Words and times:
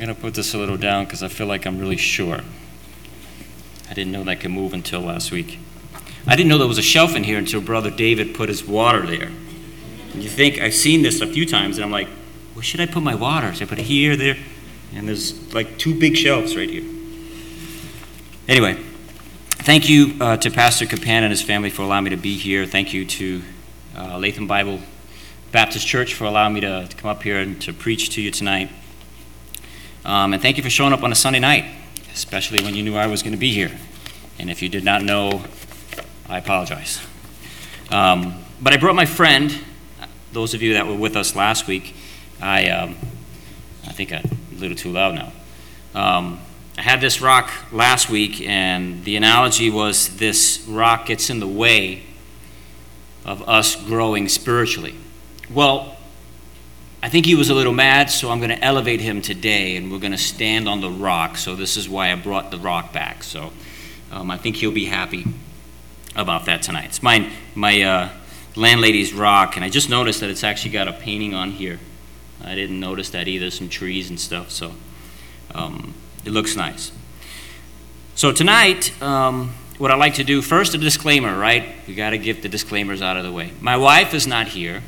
going 0.00 0.14
to 0.14 0.20
put 0.20 0.34
this 0.34 0.54
a 0.54 0.58
little 0.58 0.76
down 0.76 1.04
because 1.04 1.22
I 1.22 1.28
feel 1.28 1.46
like 1.46 1.66
I'm 1.66 1.78
really 1.78 1.96
short. 1.96 2.42
I 3.88 3.94
didn't 3.94 4.12
know 4.12 4.24
that 4.24 4.40
could 4.40 4.50
move 4.50 4.72
until 4.72 5.00
last 5.00 5.30
week. 5.30 5.58
I 6.26 6.36
didn't 6.36 6.48
know 6.48 6.58
there 6.58 6.66
was 6.66 6.78
a 6.78 6.82
shelf 6.82 7.14
in 7.16 7.24
here 7.24 7.38
until 7.38 7.60
Brother 7.60 7.90
David 7.90 8.34
put 8.34 8.48
his 8.48 8.64
water 8.64 9.06
there. 9.06 9.30
And 10.12 10.22
you 10.22 10.28
think, 10.28 10.60
I've 10.60 10.74
seen 10.74 11.02
this 11.02 11.20
a 11.20 11.26
few 11.26 11.46
times, 11.46 11.76
and 11.76 11.84
I'm 11.84 11.90
like, 11.90 12.08
where 12.54 12.62
should 12.62 12.80
I 12.80 12.86
put 12.86 13.02
my 13.02 13.14
water? 13.14 13.52
Should 13.52 13.68
I 13.68 13.68
put 13.68 13.78
it 13.78 13.84
here, 13.84 14.16
there? 14.16 14.36
And 14.94 15.06
there's 15.06 15.54
like 15.54 15.78
two 15.78 15.98
big 15.98 16.16
shelves 16.16 16.56
right 16.56 16.68
here. 16.68 16.84
Anyway, 18.48 18.76
thank 19.50 19.88
you 19.88 20.16
uh, 20.20 20.36
to 20.38 20.50
Pastor 20.50 20.86
Capan 20.86 21.22
and 21.22 21.30
his 21.30 21.42
family 21.42 21.70
for 21.70 21.82
allowing 21.82 22.04
me 22.04 22.10
to 22.10 22.16
be 22.16 22.36
here. 22.36 22.66
Thank 22.66 22.92
you 22.92 23.04
to 23.04 23.42
uh, 23.96 24.18
Latham 24.18 24.46
Bible 24.46 24.80
Baptist 25.52 25.86
Church 25.86 26.14
for 26.14 26.24
allowing 26.24 26.54
me 26.54 26.60
to, 26.60 26.86
to, 26.88 26.96
come 26.96 27.10
up 27.10 27.22
here 27.22 27.38
and 27.38 27.60
to 27.62 27.72
preach 27.72 28.10
to 28.10 28.22
you 28.22 28.30
tonight. 28.30 28.70
Um, 30.04 30.32
and 30.32 30.40
thank 30.40 30.56
you 30.56 30.62
for 30.62 30.70
showing 30.70 30.92
up 30.92 31.02
on 31.02 31.12
a 31.12 31.14
Sunday 31.14 31.40
night, 31.40 31.64
especially 32.12 32.62
when 32.64 32.74
you 32.74 32.82
knew 32.82 32.96
I 32.96 33.06
was 33.06 33.22
going 33.22 33.32
to 33.32 33.38
be 33.38 33.52
here. 33.52 33.70
And 34.38 34.50
if 34.50 34.62
you 34.62 34.68
did 34.68 34.84
not 34.84 35.02
know, 35.02 35.44
I 36.28 36.38
apologize. 36.38 37.04
Um, 37.90 38.42
but 38.62 38.72
I 38.72 38.78
brought 38.78 38.94
my 38.94 39.04
friend, 39.04 39.54
those 40.32 40.54
of 40.54 40.62
you 40.62 40.74
that 40.74 40.86
were 40.86 40.94
with 40.94 41.16
us 41.16 41.36
last 41.36 41.66
week, 41.66 41.94
I, 42.40 42.68
um, 42.68 42.96
I 43.86 43.92
think 43.92 44.12
I'm 44.12 44.24
a 44.52 44.58
little 44.58 44.76
too 44.76 44.90
loud 44.90 45.14
now. 45.14 45.32
Um, 45.94 46.40
I 46.78 46.82
had 46.82 47.02
this 47.02 47.20
rock 47.20 47.50
last 47.72 48.08
week, 48.08 48.40
and 48.40 49.04
the 49.04 49.16
analogy 49.16 49.68
was 49.68 50.16
this 50.16 50.64
rock 50.66 51.06
gets 51.06 51.28
in 51.28 51.40
the 51.40 51.48
way 51.48 52.04
of 53.26 53.46
us 53.46 53.76
growing 53.76 54.28
spiritually. 54.28 54.94
Well, 55.52 55.96
I 57.02 57.08
think 57.08 57.24
he 57.24 57.34
was 57.34 57.48
a 57.48 57.54
little 57.54 57.72
mad, 57.72 58.10
so 58.10 58.30
I'm 58.30 58.40
going 58.40 58.50
to 58.50 58.62
elevate 58.62 59.00
him 59.00 59.22
today, 59.22 59.76
and 59.76 59.90
we're 59.90 60.00
going 60.00 60.12
to 60.12 60.18
stand 60.18 60.68
on 60.68 60.82
the 60.82 60.90
rock. 60.90 61.38
So 61.38 61.54
this 61.54 61.78
is 61.78 61.88
why 61.88 62.12
I 62.12 62.14
brought 62.14 62.50
the 62.50 62.58
rock 62.58 62.92
back. 62.92 63.22
So 63.22 63.52
um, 64.12 64.30
I 64.30 64.36
think 64.36 64.56
he'll 64.56 64.70
be 64.70 64.84
happy 64.84 65.24
about 66.14 66.44
that 66.44 66.60
tonight. 66.62 66.86
It's 66.86 67.02
my 67.02 67.30
my 67.54 67.80
uh, 67.80 68.08
landlady's 68.54 69.14
rock, 69.14 69.56
and 69.56 69.64
I 69.64 69.70
just 69.70 69.88
noticed 69.88 70.20
that 70.20 70.28
it's 70.28 70.44
actually 70.44 70.72
got 70.72 70.88
a 70.88 70.92
painting 70.92 71.32
on 71.32 71.52
here. 71.52 71.78
I 72.44 72.54
didn't 72.54 72.80
notice 72.80 73.10
that 73.10 73.28
either. 73.28 73.50
Some 73.50 73.68
trees 73.70 74.10
and 74.10 74.20
stuff. 74.20 74.50
So 74.50 74.74
um, 75.54 75.94
it 76.24 76.30
looks 76.30 76.54
nice. 76.54 76.92
So 78.14 78.32
tonight, 78.32 79.00
um, 79.02 79.54
what 79.78 79.90
I 79.90 79.94
like 79.94 80.14
to 80.14 80.24
do 80.24 80.42
first 80.42 80.74
a 80.74 80.78
disclaimer, 80.78 81.38
right? 81.38 81.64
We 81.86 81.94
got 81.94 82.10
to 82.10 82.18
get 82.18 82.42
the 82.42 82.50
disclaimers 82.50 83.00
out 83.00 83.16
of 83.16 83.24
the 83.24 83.32
way. 83.32 83.52
My 83.60 83.78
wife 83.78 84.12
is 84.12 84.26
not 84.26 84.48
here. 84.48 84.82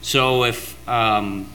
So 0.00 0.42
if 0.42 0.88
um, 0.88 1.48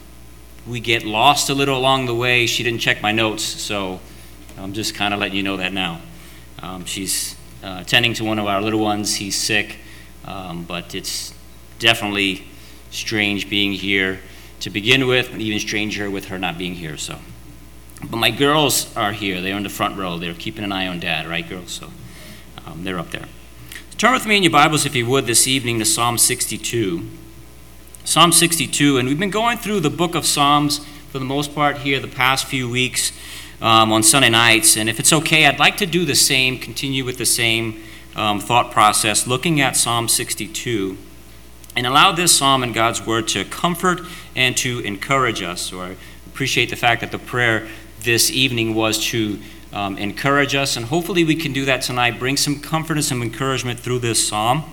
we 0.67 0.79
get 0.79 1.03
lost 1.05 1.49
a 1.49 1.53
little 1.53 1.77
along 1.77 2.05
the 2.05 2.15
way, 2.15 2.45
she 2.45 2.63
didn't 2.63 2.79
check 2.79 3.01
my 3.01 3.11
notes, 3.11 3.43
so 3.43 3.99
I'm 4.57 4.73
just 4.73 4.95
kind 4.95 5.13
of 5.13 5.19
letting 5.19 5.37
you 5.37 5.43
know 5.43 5.57
that 5.57 5.71
now. 5.71 6.01
Um, 6.59 6.85
she's 6.85 7.35
uh, 7.63 7.79
attending 7.81 8.13
to 8.15 8.25
one 8.25 8.39
of 8.39 8.47
our 8.47 8.61
little 8.61 8.79
ones. 8.79 9.15
He's 9.15 9.35
sick, 9.35 9.77
um, 10.25 10.63
but 10.63 10.93
it's 10.93 11.33
definitely 11.79 12.47
strange 12.91 13.49
being 13.49 13.73
here 13.73 14.19
to 14.59 14.69
begin 14.69 15.07
with, 15.07 15.31
and 15.31 15.41
even 15.41 15.59
stranger 15.59 16.09
with 16.09 16.25
her 16.25 16.37
not 16.37 16.57
being 16.57 16.75
here. 16.75 16.97
So, 16.97 17.19
but 18.03 18.17
my 18.17 18.31
girls 18.31 18.95
are 18.97 19.11
here. 19.11 19.39
They're 19.41 19.55
in 19.55 19.63
the 19.63 19.69
front 19.69 19.97
row. 19.97 20.17
They're 20.17 20.33
keeping 20.33 20.63
an 20.63 20.71
eye 20.71 20.87
on 20.87 20.99
Dad, 20.99 21.27
right, 21.27 21.47
girls? 21.47 21.71
So 21.71 21.91
um, 22.65 22.83
they're 22.83 22.99
up 22.99 23.11
there. 23.11 23.25
Turn 23.97 24.13
with 24.13 24.25
me 24.25 24.37
in 24.37 24.43
your 24.43 24.51
Bibles, 24.51 24.85
if 24.85 24.95
you 24.95 25.07
would, 25.07 25.25
this 25.25 25.47
evening 25.47 25.79
to 25.79 25.85
Psalm 25.85 26.17
62. 26.17 27.07
Psalm 28.07 28.31
62, 28.31 28.99
and 28.99 29.09
we've 29.09 29.19
been 29.19 29.29
going 29.29 29.57
through 29.57 29.81
the 29.81 29.89
book 29.89 30.15
of 30.15 30.25
Psalms 30.25 30.79
for 31.11 31.19
the 31.19 31.25
most 31.25 31.53
part 31.53 31.79
here 31.79 31.99
the 31.99 32.07
past 32.07 32.45
few 32.45 32.69
weeks 32.69 33.11
um, 33.61 33.91
on 33.91 34.01
Sunday 34.01 34.29
nights. 34.29 34.77
And 34.77 34.87
if 34.87 34.97
it's 34.97 35.11
okay, 35.11 35.45
I'd 35.45 35.59
like 35.59 35.75
to 35.75 35.85
do 35.85 36.05
the 36.05 36.15
same, 36.15 36.57
continue 36.57 37.03
with 37.03 37.17
the 37.17 37.25
same 37.25 37.83
um, 38.15 38.39
thought 38.39 38.71
process, 38.71 39.27
looking 39.27 39.59
at 39.59 39.75
Psalm 39.75 40.07
62, 40.07 40.97
and 41.75 41.85
allow 41.85 42.13
this 42.13 42.31
psalm 42.31 42.63
and 42.63 42.73
God's 42.73 43.05
word 43.05 43.27
to 43.27 43.43
comfort 43.43 43.99
and 44.37 44.55
to 44.55 44.79
encourage 44.85 45.41
us. 45.41 45.59
So 45.59 45.81
I 45.81 45.97
appreciate 46.27 46.69
the 46.69 46.77
fact 46.77 47.01
that 47.01 47.11
the 47.11 47.19
prayer 47.19 47.67
this 47.99 48.31
evening 48.31 48.73
was 48.73 49.05
to 49.07 49.37
um, 49.73 49.97
encourage 49.97 50.55
us, 50.55 50.77
and 50.77 50.85
hopefully 50.85 51.25
we 51.25 51.35
can 51.35 51.51
do 51.51 51.65
that 51.65 51.81
tonight, 51.81 52.19
bring 52.19 52.37
some 52.37 52.61
comfort 52.61 52.95
and 52.95 53.03
some 53.03 53.21
encouragement 53.21 53.81
through 53.81 53.99
this 53.99 54.25
psalm. 54.25 54.63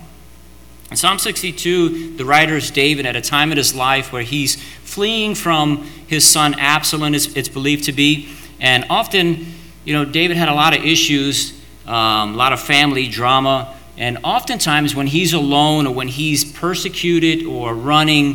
In 0.91 0.97
Psalm 0.97 1.19
62, 1.19 2.17
the 2.17 2.25
writer 2.25 2.57
is 2.57 2.71
David 2.71 3.07
at 3.07 3.17
a 3.17 3.21
time 3.21 3.51
in 3.51 3.57
his 3.57 3.75
life 3.75 4.13
where 4.13 4.23
he's 4.23 4.57
fleeing 4.57 5.35
from 5.35 5.79
his 6.07 6.29
son 6.29 6.55
Absalom, 6.59 7.15
it's 7.15 7.49
believed 7.49 7.85
to 7.85 7.93
be. 7.93 8.29
And 8.61 8.85
often, 8.91 9.47
you 9.85 9.95
know, 9.95 10.05
David 10.05 10.37
had 10.37 10.49
a 10.49 10.55
lot 10.55 10.77
of 10.77 10.85
issues, 10.85 11.59
um, 11.87 12.35
a 12.35 12.37
lot 12.37 12.53
of 12.53 12.61
family 12.61 13.09
drama. 13.09 13.75
And 13.97 14.19
oftentimes, 14.25 14.95
when 14.95 15.07
he's 15.07 15.33
alone 15.33 15.87
or 15.87 15.95
when 15.95 16.09
he's 16.09 16.45
persecuted 16.45 17.47
or 17.47 17.75
running, 17.75 18.35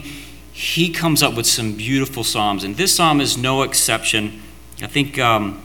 he 0.52 0.90
comes 0.90 1.22
up 1.22 1.36
with 1.36 1.46
some 1.46 1.76
beautiful 1.76 2.24
psalms. 2.24 2.64
And 2.64 2.76
this 2.76 2.96
psalm 2.96 3.22
is 3.22 3.38
no 3.38 3.62
exception. 3.62 4.42
I 4.82 4.88
think 4.88 5.20
um, 5.20 5.62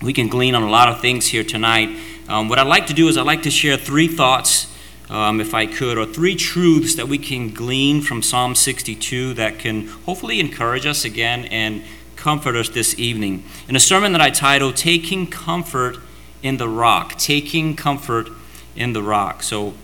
we 0.00 0.12
can 0.12 0.28
glean 0.28 0.54
on 0.54 0.62
a 0.62 0.70
lot 0.70 0.88
of 0.88 1.00
things 1.00 1.26
here 1.26 1.44
tonight. 1.44 1.90
Um, 2.28 2.48
what 2.48 2.58
I'd 2.58 2.66
like 2.66 2.86
to 2.86 2.94
do 2.94 3.08
is 3.08 3.18
I'd 3.18 3.26
like 3.26 3.42
to 3.42 3.50
share 3.50 3.76
three 3.76 4.08
thoughts 4.08 4.71
um, 5.12 5.42
if 5.42 5.52
I 5.52 5.66
could, 5.66 5.98
or 5.98 6.06
three 6.06 6.34
truths 6.34 6.94
that 6.94 7.06
we 7.06 7.18
can 7.18 7.50
glean 7.50 8.00
from 8.00 8.22
Psalm 8.22 8.54
62 8.54 9.34
that 9.34 9.58
can 9.58 9.88
hopefully 9.88 10.40
encourage 10.40 10.86
us 10.86 11.04
again 11.04 11.44
and 11.44 11.82
comfort 12.16 12.56
us 12.56 12.70
this 12.70 12.98
evening. 12.98 13.44
In 13.68 13.76
a 13.76 13.80
sermon 13.80 14.12
that 14.12 14.22
I 14.22 14.30
titled, 14.30 14.74
Taking 14.74 15.26
Comfort 15.26 15.98
in 16.42 16.56
the 16.56 16.66
Rock. 16.66 17.18
Taking 17.18 17.76
Comfort 17.76 18.30
in 18.74 18.94
the 18.94 19.02
Rock. 19.02 19.42
So 19.42 19.74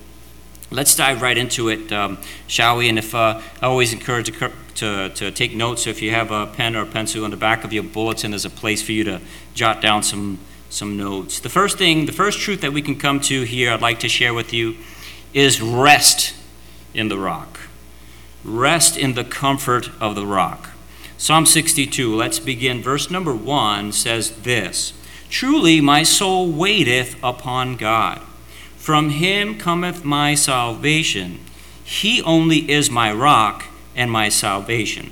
let's 0.70 0.96
dive 0.96 1.20
right 1.20 1.36
into 1.36 1.68
it, 1.68 1.92
um, 1.92 2.16
shall 2.46 2.78
we? 2.78 2.88
And 2.88 2.98
if 2.98 3.14
uh, 3.14 3.42
I 3.60 3.66
always 3.66 3.92
encourage 3.92 4.32
to, 4.76 5.10
to, 5.10 5.30
take 5.30 5.54
notes, 5.54 5.84
so 5.84 5.90
if 5.90 6.00
you 6.00 6.10
have 6.10 6.30
a 6.30 6.46
pen 6.46 6.74
or 6.74 6.82
a 6.82 6.86
pencil 6.86 7.26
in 7.26 7.30
the 7.30 7.36
back 7.36 7.64
of 7.64 7.72
your 7.74 7.82
bulletin, 7.82 8.30
there's 8.30 8.46
a 8.46 8.50
place 8.50 8.80
for 8.80 8.92
you 8.92 9.04
to 9.04 9.20
jot 9.52 9.82
down 9.82 10.02
some, 10.02 10.38
some 10.70 10.96
notes. 10.96 11.38
The 11.40 11.50
first 11.50 11.76
thing, 11.76 12.06
the 12.06 12.12
first 12.12 12.38
truth 12.38 12.62
that 12.62 12.72
we 12.72 12.80
can 12.80 12.98
come 12.98 13.20
to 13.20 13.42
here, 13.42 13.72
I'd 13.72 13.82
like 13.82 14.00
to 14.00 14.08
share 14.08 14.32
with 14.32 14.54
you 14.54 14.76
is 15.34 15.60
rest 15.60 16.34
in 16.94 17.08
the 17.08 17.18
rock. 17.18 17.60
Rest 18.44 18.96
in 18.96 19.14
the 19.14 19.24
comfort 19.24 19.90
of 20.00 20.14
the 20.14 20.26
rock. 20.26 20.70
Psalm 21.16 21.46
62, 21.46 22.14
let's 22.14 22.38
begin. 22.38 22.82
Verse 22.82 23.10
number 23.10 23.34
one 23.34 23.92
says 23.92 24.30
this 24.42 24.92
Truly 25.28 25.80
my 25.80 26.02
soul 26.02 26.50
waiteth 26.50 27.16
upon 27.22 27.76
God. 27.76 28.20
From 28.76 29.10
him 29.10 29.58
cometh 29.58 30.04
my 30.04 30.34
salvation. 30.34 31.40
He 31.84 32.22
only 32.22 32.70
is 32.70 32.90
my 32.90 33.12
rock 33.12 33.64
and 33.96 34.10
my 34.10 34.28
salvation. 34.28 35.10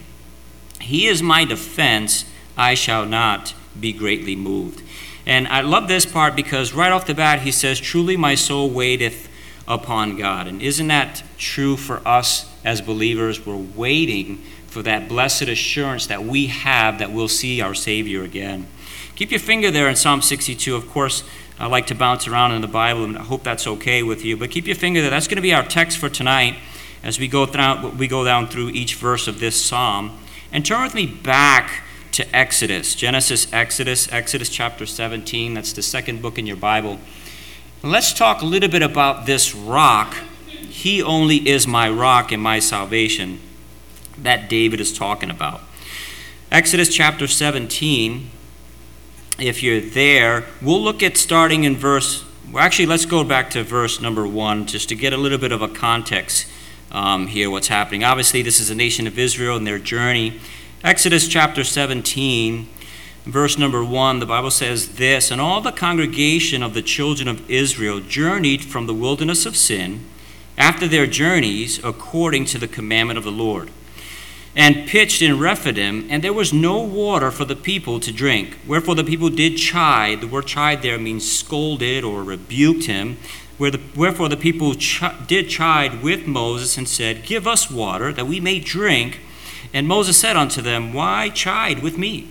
He 0.80 1.06
is 1.06 1.22
my 1.22 1.44
defense. 1.44 2.24
I 2.56 2.74
shall 2.74 3.04
not 3.04 3.54
be 3.78 3.92
greatly 3.92 4.36
moved. 4.36 4.82
And 5.26 5.48
I 5.48 5.60
love 5.60 5.88
this 5.88 6.06
part 6.06 6.36
because 6.36 6.72
right 6.72 6.92
off 6.92 7.06
the 7.06 7.14
bat 7.14 7.42
he 7.42 7.50
says, 7.50 7.80
Truly 7.80 8.16
my 8.16 8.34
soul 8.36 8.70
waiteth 8.70 9.28
upon 9.68 10.16
God. 10.16 10.46
And 10.46 10.62
isn't 10.62 10.88
that 10.88 11.22
true 11.38 11.76
for 11.76 12.06
us 12.06 12.52
as 12.64 12.80
believers? 12.80 13.44
We're 13.44 13.56
waiting 13.56 14.38
for 14.66 14.82
that 14.82 15.08
blessed 15.08 15.42
assurance 15.42 16.06
that 16.06 16.24
we 16.24 16.46
have 16.48 16.98
that 16.98 17.12
we'll 17.12 17.28
see 17.28 17.60
our 17.60 17.74
Savior 17.74 18.22
again. 18.22 18.66
Keep 19.14 19.30
your 19.30 19.40
finger 19.40 19.70
there 19.70 19.88
in 19.88 19.96
Psalm 19.96 20.20
62. 20.20 20.74
Of 20.76 20.88
course, 20.90 21.24
I 21.58 21.66
like 21.66 21.86
to 21.86 21.94
bounce 21.94 22.28
around 22.28 22.52
in 22.52 22.60
the 22.60 22.68
Bible, 22.68 23.04
and 23.04 23.16
I 23.16 23.22
hope 23.22 23.42
that's 23.42 23.66
okay 23.66 24.02
with 24.02 24.24
you. 24.24 24.36
But 24.36 24.50
keep 24.50 24.66
your 24.66 24.76
finger 24.76 25.00
there. 25.00 25.10
That's 25.10 25.26
going 25.26 25.36
to 25.36 25.42
be 25.42 25.54
our 25.54 25.64
text 25.64 25.96
for 25.96 26.10
tonight 26.10 26.56
as 27.02 27.18
we 27.18 27.28
go, 27.28 27.46
down, 27.46 27.96
we 27.96 28.08
go 28.08 28.24
down 28.24 28.48
through 28.48 28.70
each 28.70 28.96
verse 28.96 29.28
of 29.28 29.40
this 29.40 29.64
psalm. 29.64 30.18
And 30.52 30.66
turn 30.66 30.82
with 30.82 30.94
me 30.94 31.06
back 31.06 31.82
to 32.12 32.36
Exodus 32.36 32.94
Genesis, 32.94 33.52
Exodus, 33.52 34.10
Exodus 34.12 34.48
chapter 34.48 34.86
17. 34.86 35.54
That's 35.54 35.72
the 35.72 35.82
second 35.82 36.20
book 36.20 36.38
in 36.38 36.46
your 36.46 36.56
Bible. 36.56 36.98
Let's 37.82 38.14
talk 38.14 38.40
a 38.40 38.46
little 38.46 38.70
bit 38.70 38.82
about 38.82 39.26
this 39.26 39.54
rock. 39.54 40.16
He 40.48 41.02
only 41.02 41.46
is 41.46 41.66
my 41.66 41.90
rock 41.90 42.32
and 42.32 42.42
my 42.42 42.58
salvation 42.58 43.38
that 44.16 44.48
David 44.48 44.80
is 44.80 44.96
talking 44.96 45.30
about. 45.30 45.60
Exodus 46.50 46.92
chapter 46.92 47.26
17, 47.26 48.30
if 49.38 49.62
you're 49.62 49.80
there, 49.80 50.46
we'll 50.62 50.80
look 50.80 51.02
at 51.02 51.18
starting 51.18 51.64
in 51.64 51.76
verse, 51.76 52.24
well, 52.50 52.64
actually, 52.64 52.86
let's 52.86 53.04
go 53.04 53.22
back 53.22 53.50
to 53.50 53.62
verse 53.62 54.00
number 54.00 54.26
one 54.26 54.64
just 54.64 54.88
to 54.88 54.94
get 54.94 55.12
a 55.12 55.18
little 55.18 55.38
bit 55.38 55.52
of 55.52 55.60
a 55.60 55.68
context 55.68 56.46
um, 56.92 57.26
here, 57.26 57.50
what's 57.50 57.68
happening. 57.68 58.04
Obviously, 58.04 58.40
this 58.40 58.58
is 58.58 58.70
a 58.70 58.74
nation 58.74 59.06
of 59.06 59.18
Israel 59.18 59.56
and 59.56 59.66
their 59.66 59.78
journey. 59.78 60.40
Exodus 60.82 61.28
chapter 61.28 61.62
17, 61.62 62.68
verse 63.26 63.58
number 63.58 63.84
one, 63.84 64.20
the 64.20 64.26
Bible 64.26 64.50
says 64.50 64.96
this 64.96 65.30
And 65.30 65.40
all 65.40 65.60
the 65.60 65.72
congregation 65.72 66.62
of 66.62 66.74
the 66.74 66.82
children 66.82 67.28
of 67.28 67.48
Israel 67.50 68.00
journeyed 68.00 68.64
from 68.64 68.86
the 68.86 68.94
wilderness 68.94 69.44
of 69.44 69.56
sin 69.56 70.04
after 70.56 70.88
their 70.88 71.06
journeys 71.06 71.82
according 71.84 72.46
to 72.46 72.58
the 72.58 72.68
commandment 72.68 73.18
of 73.18 73.24
the 73.24 73.30
Lord. 73.30 73.70
and 74.58 74.88
pitched 74.88 75.20
in 75.20 75.38
Rephidim, 75.38 76.06
and 76.08 76.24
there 76.24 76.32
was 76.32 76.50
no 76.50 76.80
water 76.80 77.30
for 77.30 77.44
the 77.44 77.54
people 77.54 78.00
to 78.00 78.10
drink. 78.10 78.56
Wherefore 78.66 78.94
the 78.94 79.04
people 79.04 79.28
did 79.28 79.58
chide. 79.58 80.22
The 80.22 80.26
word 80.26 80.46
chide 80.46 80.80
there 80.80 80.98
means 80.98 81.30
scolded 81.30 82.02
or 82.02 82.24
rebuked 82.24 82.86
him. 82.86 83.18
Wherefore 83.58 84.30
the 84.30 84.36
people 84.36 84.72
did 85.26 85.50
chide 85.50 86.02
with 86.02 86.26
Moses 86.26 86.78
and 86.78 86.88
said, 86.88 87.26
Give 87.26 87.46
us 87.46 87.70
water 87.70 88.14
that 88.14 88.26
we 88.26 88.40
may 88.40 88.58
drink. 88.58 89.20
And 89.74 89.86
Moses 89.86 90.16
said 90.16 90.36
unto 90.36 90.62
them, 90.62 90.94
Why 90.94 91.28
chide 91.28 91.82
with 91.82 91.98
me? 91.98 92.30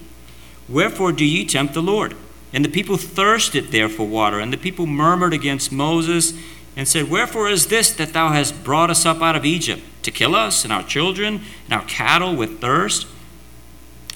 Wherefore 0.67 1.11
do 1.11 1.25
ye 1.25 1.45
tempt 1.45 1.73
the 1.73 1.81
Lord? 1.81 2.15
And 2.53 2.63
the 2.63 2.69
people 2.69 2.97
thirsted 2.97 3.71
there 3.71 3.89
for 3.89 4.07
water, 4.07 4.39
and 4.39 4.51
the 4.51 4.57
people 4.57 4.85
murmured 4.85 5.33
against 5.33 5.71
Moses 5.71 6.33
and 6.75 6.87
said, 6.87 7.09
Wherefore 7.09 7.49
is 7.49 7.67
this 7.67 7.91
that 7.93 8.13
thou 8.13 8.29
hast 8.29 8.63
brought 8.63 8.89
us 8.89 9.05
up 9.05 9.21
out 9.21 9.35
of 9.35 9.45
Egypt? 9.45 9.81
To 10.03 10.11
kill 10.11 10.35
us 10.35 10.63
and 10.63 10.71
our 10.71 10.83
children 10.83 11.41
and 11.65 11.73
our 11.73 11.85
cattle 11.85 12.35
with 12.35 12.61
thirst? 12.61 13.07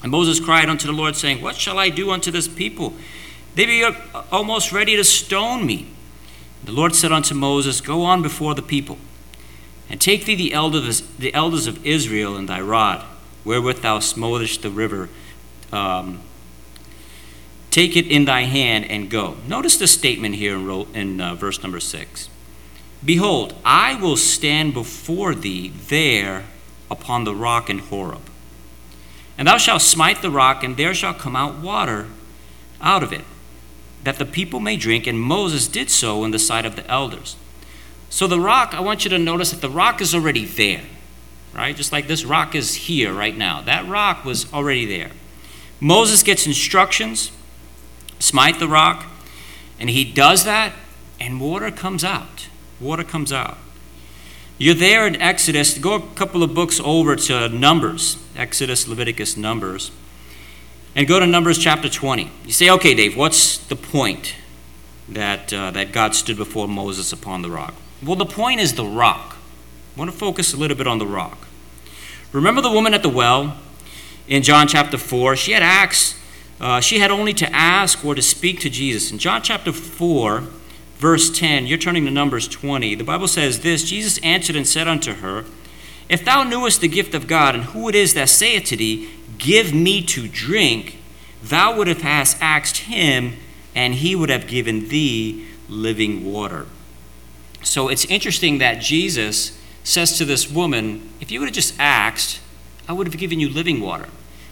And 0.02 0.10
Moses 0.10 0.40
cried 0.40 0.68
unto 0.68 0.86
the 0.86 0.92
Lord, 0.92 1.16
saying, 1.16 1.42
What 1.42 1.56
shall 1.56 1.78
I 1.78 1.90
do 1.90 2.10
unto 2.10 2.30
this 2.30 2.48
people? 2.48 2.94
They 3.54 3.66
be 3.66 3.84
almost 4.32 4.72
ready 4.72 4.96
to 4.96 5.04
stone 5.04 5.66
me. 5.66 5.88
The 6.64 6.72
Lord 6.72 6.94
said 6.94 7.12
unto 7.12 7.34
Moses, 7.34 7.80
Go 7.80 8.02
on 8.02 8.22
before 8.22 8.54
the 8.54 8.62
people, 8.62 8.98
and 9.88 10.00
take 10.00 10.24
thee 10.24 10.34
the 10.34 10.52
elders, 10.52 11.02
the 11.18 11.34
elders 11.34 11.66
of 11.66 11.84
Israel 11.84 12.36
in 12.36 12.46
thy 12.46 12.60
rod, 12.60 13.04
wherewith 13.44 13.82
thou 13.82 13.98
smotest 13.98 14.62
the 14.62 14.70
river. 14.70 15.08
Um, 15.72 16.20
take 17.70 17.96
it 17.96 18.06
in 18.06 18.24
thy 18.24 18.42
hand 18.42 18.84
and 18.90 19.08
go. 19.08 19.36
Notice 19.46 19.76
the 19.76 19.86
statement 19.86 20.34
here 20.34 20.56
in, 20.56 20.94
in 20.94 21.20
uh, 21.20 21.34
verse 21.34 21.62
number 21.62 21.80
6. 21.80 22.28
Behold, 23.04 23.54
I 23.64 23.94
will 23.94 24.16
stand 24.16 24.74
before 24.74 25.34
thee 25.34 25.68
there 25.68 26.44
upon 26.90 27.24
the 27.24 27.34
rock 27.34 27.70
in 27.70 27.78
Horeb. 27.78 28.22
And 29.38 29.48
thou 29.48 29.56
shalt 29.56 29.80
smite 29.80 30.20
the 30.20 30.30
rock, 30.30 30.62
and 30.62 30.76
there 30.76 30.92
shall 30.92 31.14
come 31.14 31.34
out 31.34 31.58
water 31.58 32.08
out 32.82 33.02
of 33.02 33.12
it, 33.12 33.24
that 34.04 34.18
the 34.18 34.26
people 34.26 34.60
may 34.60 34.76
drink. 34.76 35.06
And 35.06 35.18
Moses 35.18 35.66
did 35.66 35.90
so 35.90 36.24
in 36.24 36.30
the 36.30 36.38
sight 36.38 36.66
of 36.66 36.76
the 36.76 36.86
elders. 36.90 37.36
So 38.10 38.26
the 38.26 38.40
rock, 38.40 38.74
I 38.74 38.80
want 38.80 39.04
you 39.04 39.10
to 39.10 39.18
notice 39.18 39.52
that 39.52 39.60
the 39.60 39.70
rock 39.70 40.00
is 40.02 40.14
already 40.14 40.44
there, 40.44 40.82
right? 41.54 41.74
Just 41.74 41.92
like 41.92 42.06
this 42.06 42.24
rock 42.24 42.54
is 42.54 42.74
here 42.74 43.14
right 43.14 43.36
now. 43.36 43.62
That 43.62 43.88
rock 43.88 44.24
was 44.24 44.52
already 44.52 44.84
there. 44.84 45.12
Moses 45.80 46.22
gets 46.22 46.46
instructions 46.46 47.30
smite 48.20 48.60
the 48.60 48.68
rock, 48.68 49.06
and 49.80 49.90
he 49.90 50.04
does 50.04 50.44
that, 50.44 50.72
and 51.18 51.40
water 51.40 51.72
comes 51.72 52.04
out 52.04 52.46
water 52.80 53.04
comes 53.04 53.32
out. 53.32 53.58
You're 54.58 54.74
there 54.74 55.06
in 55.06 55.16
Exodus. 55.16 55.78
Go 55.78 55.94
a 55.94 56.00
couple 56.14 56.42
of 56.42 56.54
books 56.54 56.80
over 56.82 57.16
to 57.16 57.48
Numbers, 57.48 58.16
Exodus, 58.36 58.88
Leviticus, 58.88 59.36
Numbers, 59.36 59.90
and 60.94 61.06
go 61.06 61.20
to 61.20 61.26
Numbers 61.26 61.58
chapter 61.58 61.88
20. 61.88 62.30
You 62.44 62.52
say, 62.52 62.70
okay, 62.70 62.94
Dave, 62.94 63.16
what's 63.16 63.58
the 63.58 63.76
point 63.76 64.34
that, 65.08 65.52
uh, 65.52 65.70
that 65.70 65.92
God 65.92 66.14
stood 66.14 66.36
before 66.36 66.68
Moses 66.68 67.12
upon 67.12 67.42
the 67.42 67.50
rock? 67.50 67.74
Well, 68.02 68.16
the 68.16 68.26
point 68.26 68.60
is 68.60 68.74
the 68.74 68.84
rock. 68.84 69.36
I 69.94 69.98
want 69.98 70.10
to 70.10 70.16
focus 70.16 70.52
a 70.52 70.56
little 70.56 70.76
bit 70.76 70.86
on 70.86 70.98
the 70.98 71.06
rock. 71.06 71.46
Remember 72.32 72.60
the 72.60 72.70
woman 72.70 72.94
at 72.94 73.02
the 73.02 73.08
well 73.08 73.56
in 74.28 74.42
John 74.42 74.68
chapter 74.68 74.98
4? 74.98 75.36
She 75.36 75.52
had 75.52 75.62
asked, 75.62 76.16
uh, 76.60 76.80
she 76.80 76.98
had 76.98 77.10
only 77.10 77.32
to 77.34 77.50
ask 77.54 78.04
or 78.04 78.14
to 78.14 78.22
speak 78.22 78.60
to 78.60 78.70
Jesus. 78.70 79.10
In 79.10 79.18
John 79.18 79.40
chapter 79.42 79.72
4, 79.72 80.44
verse 80.96 81.30
10, 81.30 81.66
you're 81.66 81.78
turning 81.78 82.04
to 82.04 82.10
Numbers 82.10 82.46
20. 82.46 82.94
The 82.94 83.04
Bible 83.04 83.28
says 83.28 83.60
this 83.60 83.88
Jesus 83.88 84.18
answered 84.18 84.56
and 84.56 84.66
said 84.66 84.86
unto 84.86 85.14
her, 85.14 85.46
If 86.08 86.24
thou 86.24 86.42
knewest 86.42 86.82
the 86.82 86.88
gift 86.88 87.14
of 87.14 87.26
God, 87.26 87.54
and 87.54 87.64
who 87.64 87.88
it 87.88 87.94
is 87.94 88.12
that 88.14 88.28
saith 88.28 88.64
to 88.66 88.76
thee, 88.76 89.08
Give 89.38 89.72
me 89.72 90.02
to 90.02 90.28
drink, 90.28 90.98
thou 91.42 91.76
would 91.76 91.86
have 91.86 92.04
asked 92.04 92.76
him, 92.76 93.36
and 93.74 93.94
he 93.94 94.14
would 94.14 94.28
have 94.28 94.46
given 94.46 94.88
thee 94.88 95.46
living 95.66 96.30
water. 96.30 96.66
So 97.62 97.88
it's 97.88 98.04
interesting 98.04 98.58
that 98.58 98.82
Jesus 98.82 99.58
says 99.82 100.18
to 100.18 100.26
this 100.26 100.50
woman, 100.50 101.10
If 101.20 101.30
you 101.30 101.40
would 101.40 101.46
have 101.46 101.54
just 101.54 101.74
asked, 101.78 102.40
I 102.86 102.92
would 102.92 103.06
have 103.06 103.16
given 103.16 103.40
you 103.40 103.48
living 103.48 103.80
water. 103.80 104.08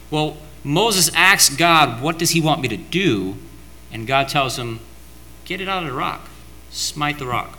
Well, 0.09 0.37
Moses 0.63 1.09
asks 1.13 1.55
God, 1.55 2.01
What 2.01 2.17
does 2.17 2.31
he 2.31 2.41
want 2.41 2.61
me 2.61 2.67
to 2.67 2.77
do? 2.77 3.37
And 3.91 4.05
God 4.05 4.29
tells 4.29 4.57
him, 4.57 4.79
Get 5.45 5.61
it 5.61 5.69
out 5.69 5.83
of 5.83 5.89
the 5.89 5.95
rock 5.95 6.29
smite 6.71 7.19
the 7.19 7.25
rock. 7.25 7.57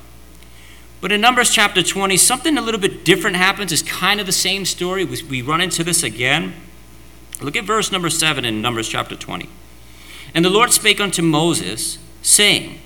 But 1.00 1.12
in 1.12 1.20
Numbers 1.20 1.50
chapter 1.50 1.82
20, 1.82 2.16
something 2.16 2.58
a 2.58 2.60
little 2.60 2.80
bit 2.80 3.04
different 3.04 3.36
happens. 3.36 3.72
It's 3.72 3.82
kind 3.82 4.20
of 4.20 4.26
the 4.26 4.32
same 4.32 4.64
story. 4.64 5.04
We, 5.04 5.22
we 5.22 5.42
run 5.42 5.60
into 5.60 5.82
this 5.82 6.02
again. 6.02 6.54
Look 7.40 7.56
at 7.56 7.64
verse 7.64 7.90
number 7.90 8.10
7 8.10 8.44
in 8.44 8.60
Numbers 8.60 8.88
chapter 8.88 9.16
20. 9.16 9.48
And 10.34 10.44
the 10.44 10.50
Lord 10.50 10.72
spake 10.72 11.00
unto 11.00 11.22
Moses, 11.22 11.98
saying, 12.22 12.80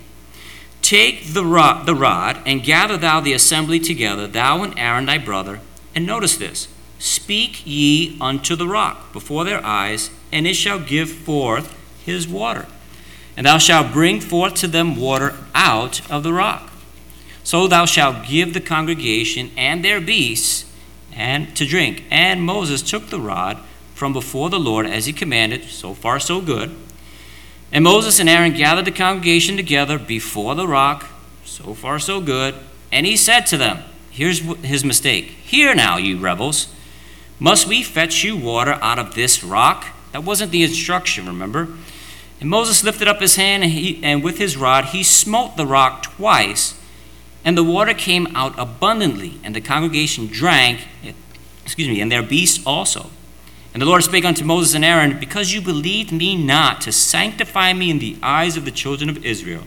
Take 0.81 1.33
the 1.33 1.45
rod, 1.45 1.87
the 1.87 1.95
rod 1.95 2.39
and 2.47 2.63
gather 2.63 2.97
thou 2.97 3.21
the 3.21 3.33
assembly 3.33 3.81
together, 3.81 4.27
thou 4.27 4.63
and 4.63 4.79
Aaron 4.79 5.07
thy 5.07 5.19
brother. 5.19 5.61
And 5.95 6.07
notice 6.07 6.37
this 6.37 6.69
Speak 7.05 7.63
ye 7.67 8.17
unto 8.21 8.57
the 8.57 8.69
rock 8.69 9.13
before 9.13 9.45
their 9.45 9.65
eyes, 9.65 10.11
and 10.33 10.47
it 10.47 10.55
shall 10.55 10.79
give 10.79 11.11
forth 11.11 11.77
his 12.05 12.27
water 12.27 12.67
and 13.37 13.47
thou 13.47 13.59
shalt 13.59 13.93
bring 13.93 14.21
forth 14.21 14.55
to 14.55 14.69
them 14.69 14.97
water 14.97 15.35
out 15.55 16.09
of 16.11 16.23
the 16.23 16.33
rock. 16.33 16.71
So 17.43 17.67
thou 17.67 17.85
shalt 17.85 18.27
give 18.27 18.55
the 18.55 18.61
congregation 18.61 19.51
and 19.57 19.85
their 19.85 20.01
beasts 20.01 20.71
and 21.13 21.55
to 21.57 21.67
drink. 21.67 22.05
And 22.11 22.43
Moses 22.43 22.83
took 22.83 23.09
the 23.09 23.21
rod 23.21 23.59
from 23.95 24.13
before 24.13 24.51
the 24.51 24.61
Lord 24.61 24.87
as 24.87 25.07
he 25.07 25.13
commanded. 25.13 25.65
So 25.65 25.95
far, 25.95 26.19
so 26.21 26.41
good. 26.41 26.75
And 27.73 27.85
Moses 27.85 28.21
and 28.21 28.29
Aaron 28.29 28.55
gathered 28.55 28.85
the 28.85 28.93
congregation 28.93 29.57
together 29.57 29.99
before 29.99 30.55
the 30.55 30.67
rock. 30.67 31.07
So 31.45 31.75
far, 31.75 31.99
so 31.99 32.21
good. 32.21 32.55
And 32.93 33.05
he 33.05 33.17
said 33.17 33.43
to 33.47 33.57
them, 33.57 33.83
Here's 34.11 34.39
his 34.63 34.85
mistake. 34.85 35.25
Hear 35.25 35.75
now, 35.75 35.97
you 35.97 36.19
rebels. 36.19 36.73
Must 37.45 37.67
we 37.67 37.83
fetch 37.83 38.25
you 38.25 38.39
water 38.39 38.79
out 38.81 38.99
of 38.99 39.15
this 39.15 39.45
rock? 39.45 39.89
That 40.13 40.25
wasn't 40.25 40.51
the 40.51 40.63
instruction, 40.63 41.27
remember? 41.27 41.69
And 42.41 42.49
Moses 42.49 42.83
lifted 42.83 43.07
up 43.07 43.21
his 43.21 43.37
hand, 43.37 43.63
and, 43.63 43.71
he, 43.71 44.03
and 44.03 44.25
with 44.25 44.39
his 44.39 44.57
rod 44.57 44.87
he 44.87 45.03
smote 45.03 45.59
the 45.59 45.67
rock 45.67 46.05
twice, 46.05 46.81
and 47.45 47.55
the 47.55 47.63
water 47.63 47.93
came 47.93 48.35
out 48.35 48.59
abundantly, 48.59 49.41
and 49.45 49.55
the 49.55 49.61
congregation 49.61 50.27
drank, 50.27 50.89
excuse 51.63 51.87
me, 51.87 52.01
and 52.01 52.11
their 52.11 52.23
beasts 52.23 52.65
also. 52.67 53.11
And 53.75 53.83
the 53.83 53.87
Lord 53.87 54.03
spake 54.03 54.25
unto 54.25 54.43
Moses 54.43 54.75
and 54.75 54.83
Aaron, 54.83 55.19
Because 55.21 55.53
you 55.53 55.61
believed 55.61 56.13
me 56.13 56.43
not 56.43 56.81
to 56.81 56.93
sanctify 56.93 57.75
me 57.75 57.91
in 57.91 57.99
the 57.99 58.17
eyes 58.23 58.57
of 58.57 58.65
the 58.65 58.71
children 58.71 59.11
of 59.11 59.23
Israel, 59.23 59.65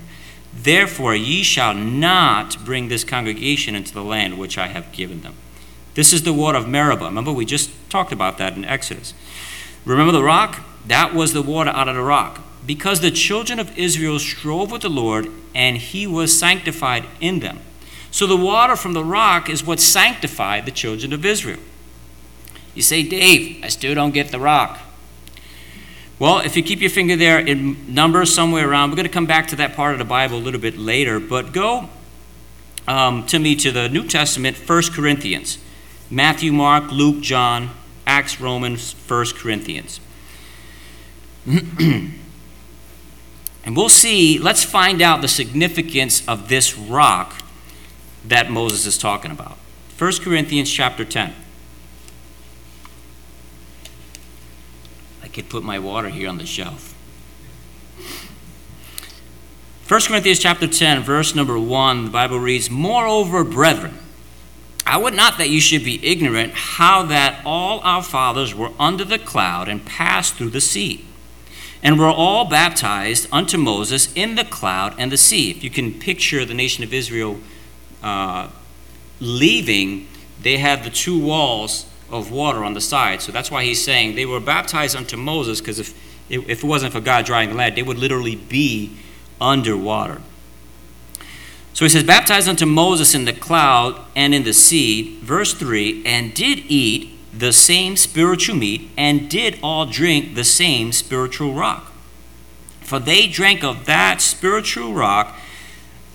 therefore 0.52 1.16
ye 1.16 1.44
shall 1.44 1.76
not 1.76 2.66
bring 2.66 2.88
this 2.88 3.04
congregation 3.04 3.76
into 3.76 3.94
the 3.94 4.04
land 4.04 4.40
which 4.40 4.58
I 4.58 4.66
have 4.66 4.92
given 4.92 5.22
them. 5.22 5.36
This 5.98 6.14
is 6.14 6.22
the 6.22 6.32
water 6.32 6.60
of 6.60 6.68
Meribah. 6.68 7.06
Remember, 7.06 7.34
we 7.34 7.44
just 7.44 7.72
talked 7.90 8.12
about 8.12 8.38
that 8.38 8.56
in 8.56 8.64
Exodus. 8.64 9.16
Remember 9.84 10.12
the 10.12 10.22
rock? 10.22 10.64
That 10.86 11.16
was 11.16 11.34
the 11.34 11.42
water 11.42 11.72
out 11.72 11.90
of 11.90 11.96
the 11.96 12.04
rock 12.04 12.40
because 12.68 13.00
the 13.00 13.10
children 13.10 13.58
of 13.58 13.76
Israel 13.76 14.20
strove 14.20 14.72
with 14.72 14.84
the 14.84 14.90
Lord, 14.90 15.28
and 15.56 15.76
he 15.76 16.06
was 16.06 16.38
sanctified 16.38 17.06
in 17.20 17.40
them. 17.40 17.62
So 18.12 18.28
the 18.28 18.38
water 18.38 18.76
from 18.76 18.94
the 18.94 19.04
rock 19.04 19.50
is 19.50 19.66
what 19.66 19.80
sanctified 19.80 20.68
the 20.68 20.72
children 20.72 21.14
of 21.14 21.26
Israel. 21.26 21.62
You 22.76 22.84
say, 22.84 23.02
Dave, 23.02 23.64
I 23.64 23.70
still 23.70 23.96
don't 23.96 24.14
get 24.14 24.30
the 24.30 24.40
rock. 24.40 24.78
Well, 26.20 26.42
if 26.42 26.56
you 26.56 26.62
keep 26.62 26.80
your 26.80 26.92
finger 26.92 27.16
there 27.16 27.40
in 27.40 27.92
Numbers 27.92 28.32
somewhere 28.32 28.70
around, 28.70 28.92
we're 28.92 28.98
going 28.98 29.08
to 29.08 29.12
come 29.12 29.26
back 29.26 29.48
to 29.48 29.56
that 29.56 29.76
part 29.76 29.94
of 29.94 29.98
the 29.98 30.06
Bible 30.06 30.38
a 30.38 30.44
little 30.46 30.62
bit 30.62 30.78
later, 30.78 31.20
but 31.20 31.54
go 31.54 31.90
um, 32.88 33.26
to 33.26 33.40
me 33.40 33.56
to 33.56 33.72
the 33.72 33.90
New 33.90 34.06
Testament, 34.06 34.58
1 34.58 34.84
Corinthians. 34.94 35.58
Matthew, 36.10 36.52
Mark, 36.52 36.92
Luke, 36.92 37.22
John, 37.22 37.72
Acts, 38.06 38.40
Romans, 38.40 38.96
1 39.08 39.26
Corinthians. 39.36 40.00
And 43.68 43.76
we'll 43.76 43.90
see, 43.90 44.40
let's 44.40 44.64
find 44.64 45.02
out 45.02 45.22
the 45.22 45.28
significance 45.28 46.26
of 46.26 46.48
this 46.48 46.78
rock 46.78 47.42
that 48.24 48.50
Moses 48.50 48.86
is 48.86 48.98
talking 48.98 49.30
about. 49.30 49.58
1 49.98 50.20
Corinthians 50.22 50.72
chapter 50.72 51.04
10. 51.04 51.36
I 55.22 55.28
could 55.28 55.50
put 55.50 55.66
my 55.66 55.78
water 55.80 56.08
here 56.08 56.30
on 56.30 56.38
the 56.38 56.46
shelf. 56.46 56.96
1 59.90 60.02
Corinthians 60.08 60.40
chapter 60.40 60.68
10, 60.68 61.04
verse 61.04 61.36
number 61.36 61.60
1, 61.60 62.06
the 62.06 62.12
Bible 62.12 62.40
reads, 62.40 62.70
Moreover, 62.70 63.44
brethren, 63.44 63.98
I 64.88 64.96
would 64.96 65.14
not 65.14 65.38
that 65.38 65.50
you 65.50 65.60
should 65.60 65.84
be 65.84 66.00
ignorant 66.02 66.54
how 66.54 67.04
that 67.04 67.42
all 67.46 67.82
our 67.82 68.02
fathers 68.02 68.56
were 68.56 68.72
under 68.80 69.04
the 69.04 69.20
cloud 69.20 69.68
and 69.68 69.86
passed 69.86 70.36
through 70.36 70.52
the 70.52 70.62
sea 70.62 71.04
and 71.84 72.00
were 72.00 72.08
all 72.08 72.46
baptized 72.46 73.28
unto 73.30 73.58
Moses 73.58 74.12
in 74.14 74.36
the 74.36 74.46
cloud 74.46 74.96
and 74.98 75.12
the 75.12 75.18
sea. 75.18 75.52
If 75.52 75.62
you 75.62 75.70
can 75.70 75.94
picture 75.94 76.46
the 76.46 76.54
nation 76.54 76.86
of 76.86 76.94
Israel 76.94 77.38
uh, 78.02 78.48
leaving, 79.20 80.08
they 80.42 80.58
have 80.58 80.86
the 80.86 80.90
two 80.90 81.20
walls 81.20 81.86
of 82.10 82.32
water 82.32 82.64
on 82.64 82.74
the 82.74 82.82
side. 82.82 83.22
So 83.22 83.34
that's 83.34 83.52
why 83.52 83.66
he's 83.66 83.84
saying 83.84 84.16
they 84.16 84.26
were 84.26 84.40
baptized 84.40 84.96
unto 84.96 85.18
Moses, 85.18 85.60
because 85.60 85.80
if, 85.80 85.94
if 86.30 86.64
it 86.64 86.64
wasn't 86.64 86.94
for 86.94 87.02
God 87.02 87.26
drying 87.26 87.50
the 87.50 87.56
land, 87.56 87.76
they 87.76 87.84
would 87.84 88.00
literally 88.00 88.38
be 88.38 88.96
underwater. 89.42 90.22
So 91.78 91.86
he 91.86 91.90
says, 91.90 92.02
baptized 92.02 92.50
unto 92.50 92.66
Moses 92.66 93.14
in 93.14 93.26
the 93.26 93.34
cloud 93.34 94.04
and 94.16 94.34
in 94.34 94.42
the 94.42 94.54
sea, 94.54 95.20
verse 95.20 95.54
3, 95.54 96.04
and 96.08 96.34
did 96.34 96.64
eat 96.68 97.12
the 97.32 97.54
same 97.54 97.96
spiritual 97.96 98.56
meat, 98.56 98.90
and 98.98 99.30
did 99.30 99.60
all 99.62 99.86
drink 99.86 100.34
the 100.34 100.44
same 100.44 100.92
spiritual 100.92 101.54
rock. 101.54 101.92
For 102.82 102.98
they 102.98 103.28
drank 103.28 103.64
of 103.64 103.86
that 103.86 104.22
spiritual 104.22 104.92
rock 104.92 105.38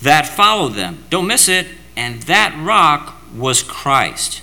that 0.01 0.27
followed 0.27 0.71
them. 0.71 1.05
Don't 1.11 1.29
miss 1.29 1.49
it. 1.49 1.69
And 1.97 2.23
that 2.25 2.61
rock 2.61 3.23
was 3.33 3.63
Christ. 3.63 4.43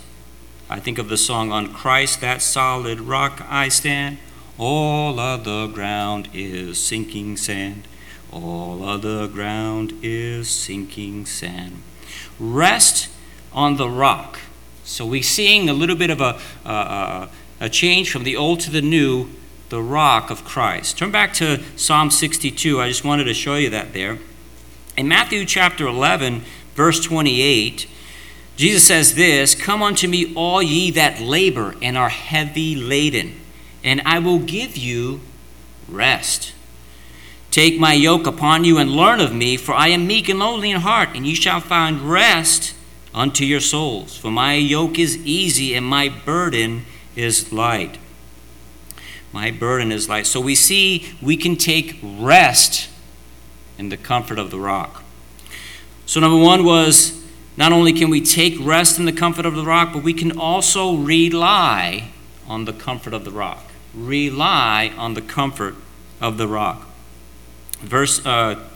I 0.69 0.79
think 0.79 0.97
of 0.97 1.09
the 1.09 1.17
song, 1.17 1.51
On 1.51 1.73
Christ, 1.73 2.21
that 2.21 2.41
solid 2.41 3.01
rock 3.01 3.45
I 3.49 3.67
stand. 3.67 4.19
All 4.57 5.19
other 5.19 5.67
ground 5.67 6.29
is 6.33 6.81
sinking 6.81 7.35
sand. 7.35 7.89
All 8.31 8.83
other 8.83 9.27
ground 9.27 9.93
is 10.03 10.49
sinking 10.49 11.25
sand. 11.25 11.81
Rest 12.39 13.09
on 13.51 13.77
the 13.77 13.89
rock. 13.89 14.39
So 14.83 15.05
we're 15.05 15.23
seeing 15.23 15.69
a 15.69 15.73
little 15.73 15.95
bit 15.95 16.09
of 16.09 16.21
a, 16.21 16.39
a, 16.65 17.29
a 17.59 17.69
change 17.69 18.11
from 18.11 18.23
the 18.23 18.35
old 18.35 18.59
to 18.61 18.71
the 18.71 18.81
new, 18.81 19.29
the 19.69 19.81
rock 19.81 20.29
of 20.29 20.43
Christ. 20.43 20.97
Turn 20.97 21.11
back 21.11 21.33
to 21.35 21.63
Psalm 21.75 22.11
62. 22.11 22.81
I 22.81 22.87
just 22.87 23.03
wanted 23.03 23.25
to 23.25 23.33
show 23.33 23.55
you 23.55 23.69
that 23.69 23.93
there. 23.93 24.19
In 24.97 25.07
Matthew 25.07 25.45
chapter 25.45 25.87
11, 25.87 26.43
verse 26.75 26.99
28, 27.03 27.87
Jesus 28.57 28.85
says 28.85 29.15
this 29.15 29.55
Come 29.55 29.81
unto 29.81 30.07
me, 30.07 30.33
all 30.35 30.61
ye 30.61 30.91
that 30.91 31.21
labor 31.21 31.75
and 31.81 31.97
are 31.97 32.09
heavy 32.09 32.75
laden, 32.75 33.39
and 33.83 34.01
I 34.05 34.19
will 34.19 34.39
give 34.39 34.75
you 34.75 35.21
rest. 35.87 36.53
Take 37.51 37.79
my 37.79 37.93
yoke 37.93 38.27
upon 38.27 38.63
you 38.63 38.77
and 38.77 38.91
learn 38.91 39.19
of 39.19 39.33
me, 39.33 39.57
for 39.57 39.73
I 39.73 39.87
am 39.87 40.05
meek 40.05 40.29
and 40.29 40.39
lowly 40.39 40.69
in 40.71 40.81
heart, 40.81 41.09
and 41.15 41.25
ye 41.25 41.33
shall 41.33 41.59
find 41.59 42.01
rest 42.01 42.75
unto 43.13 43.43
your 43.43 43.59
souls. 43.59 44.17
For 44.17 44.29
my 44.29 44.53
yoke 44.53 44.99
is 44.99 45.17
easy 45.25 45.73
and 45.73 45.85
my 45.85 46.09
burden 46.09 46.85
is 47.15 47.51
light. 47.51 47.97
My 49.31 49.51
burden 49.51 49.91
is 49.91 50.07
light. 50.07 50.27
So 50.27 50.39
we 50.39 50.55
see 50.55 51.13
we 51.21 51.37
can 51.37 51.55
take 51.55 51.99
rest 52.03 52.89
in 53.77 53.89
the 53.89 53.97
comfort 53.97 54.37
of 54.37 54.51
the 54.51 54.59
rock. 54.59 55.03
So, 56.05 56.19
number 56.19 56.43
one 56.43 56.65
was 56.65 57.23
not 57.55 57.71
only 57.71 57.93
can 57.93 58.09
we 58.09 58.21
take 58.21 58.57
rest 58.59 58.99
in 58.99 59.05
the 59.05 59.11
comfort 59.11 59.45
of 59.45 59.55
the 59.55 59.63
rock, 59.63 59.93
but 59.93 60.03
we 60.03 60.13
can 60.13 60.37
also 60.37 60.95
rely 60.95 62.09
on 62.47 62.65
the 62.65 62.73
comfort 62.73 63.13
of 63.13 63.25
the 63.25 63.31
rock. 63.31 63.63
Rely 63.93 64.91
on 64.97 65.13
the 65.13 65.21
comfort 65.21 65.75
of 66.19 66.37
the 66.37 66.47
rock. 66.47 66.88
Verse, 67.81 68.25
uh, 68.25 68.67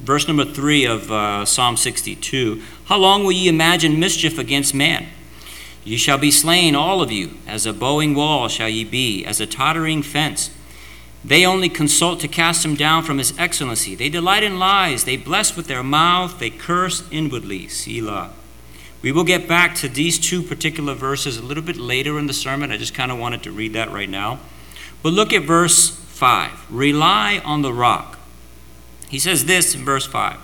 verse 0.00 0.26
number 0.26 0.44
three 0.44 0.84
of 0.84 1.10
uh, 1.10 1.44
Psalm 1.44 1.76
62 1.76 2.62
How 2.86 2.98
long 2.98 3.24
will 3.24 3.32
ye 3.32 3.48
imagine 3.48 4.00
mischief 4.00 4.38
against 4.38 4.74
man? 4.74 5.06
Ye 5.84 5.96
shall 5.96 6.18
be 6.18 6.30
slain, 6.30 6.74
all 6.74 7.02
of 7.02 7.10
you. 7.10 7.32
As 7.46 7.66
a 7.66 7.72
bowing 7.72 8.14
wall 8.14 8.48
shall 8.48 8.68
ye 8.68 8.84
be, 8.84 9.24
as 9.24 9.40
a 9.40 9.46
tottering 9.46 10.02
fence. 10.02 10.50
They 11.24 11.46
only 11.46 11.68
consult 11.68 12.20
to 12.20 12.28
cast 12.28 12.64
him 12.64 12.74
down 12.74 13.04
from 13.04 13.18
his 13.18 13.36
excellency. 13.38 13.94
They 13.94 14.08
delight 14.08 14.42
in 14.42 14.58
lies. 14.58 15.04
They 15.04 15.16
bless 15.16 15.56
with 15.56 15.68
their 15.68 15.82
mouth. 15.82 16.38
They 16.38 16.50
curse 16.50 17.08
inwardly. 17.10 17.68
Selah. 17.68 18.30
We 19.02 19.12
will 19.12 19.24
get 19.24 19.48
back 19.48 19.74
to 19.76 19.88
these 19.88 20.18
two 20.18 20.42
particular 20.42 20.94
verses 20.94 21.36
a 21.36 21.42
little 21.42 21.62
bit 21.62 21.76
later 21.76 22.18
in 22.18 22.26
the 22.26 22.32
sermon. 22.32 22.70
I 22.70 22.76
just 22.76 22.94
kind 22.94 23.12
of 23.12 23.18
wanted 23.18 23.42
to 23.44 23.52
read 23.52 23.72
that 23.72 23.90
right 23.90 24.08
now. 24.08 24.40
But 25.02 25.12
look 25.12 25.32
at 25.32 25.42
verse 25.42 25.90
5. 25.90 26.70
Rely 26.70 27.40
on 27.44 27.62
the 27.62 27.72
rock. 27.72 28.18
He 29.12 29.18
says 29.18 29.44
this 29.44 29.74
in 29.74 29.84
verse 29.84 30.06
5 30.06 30.38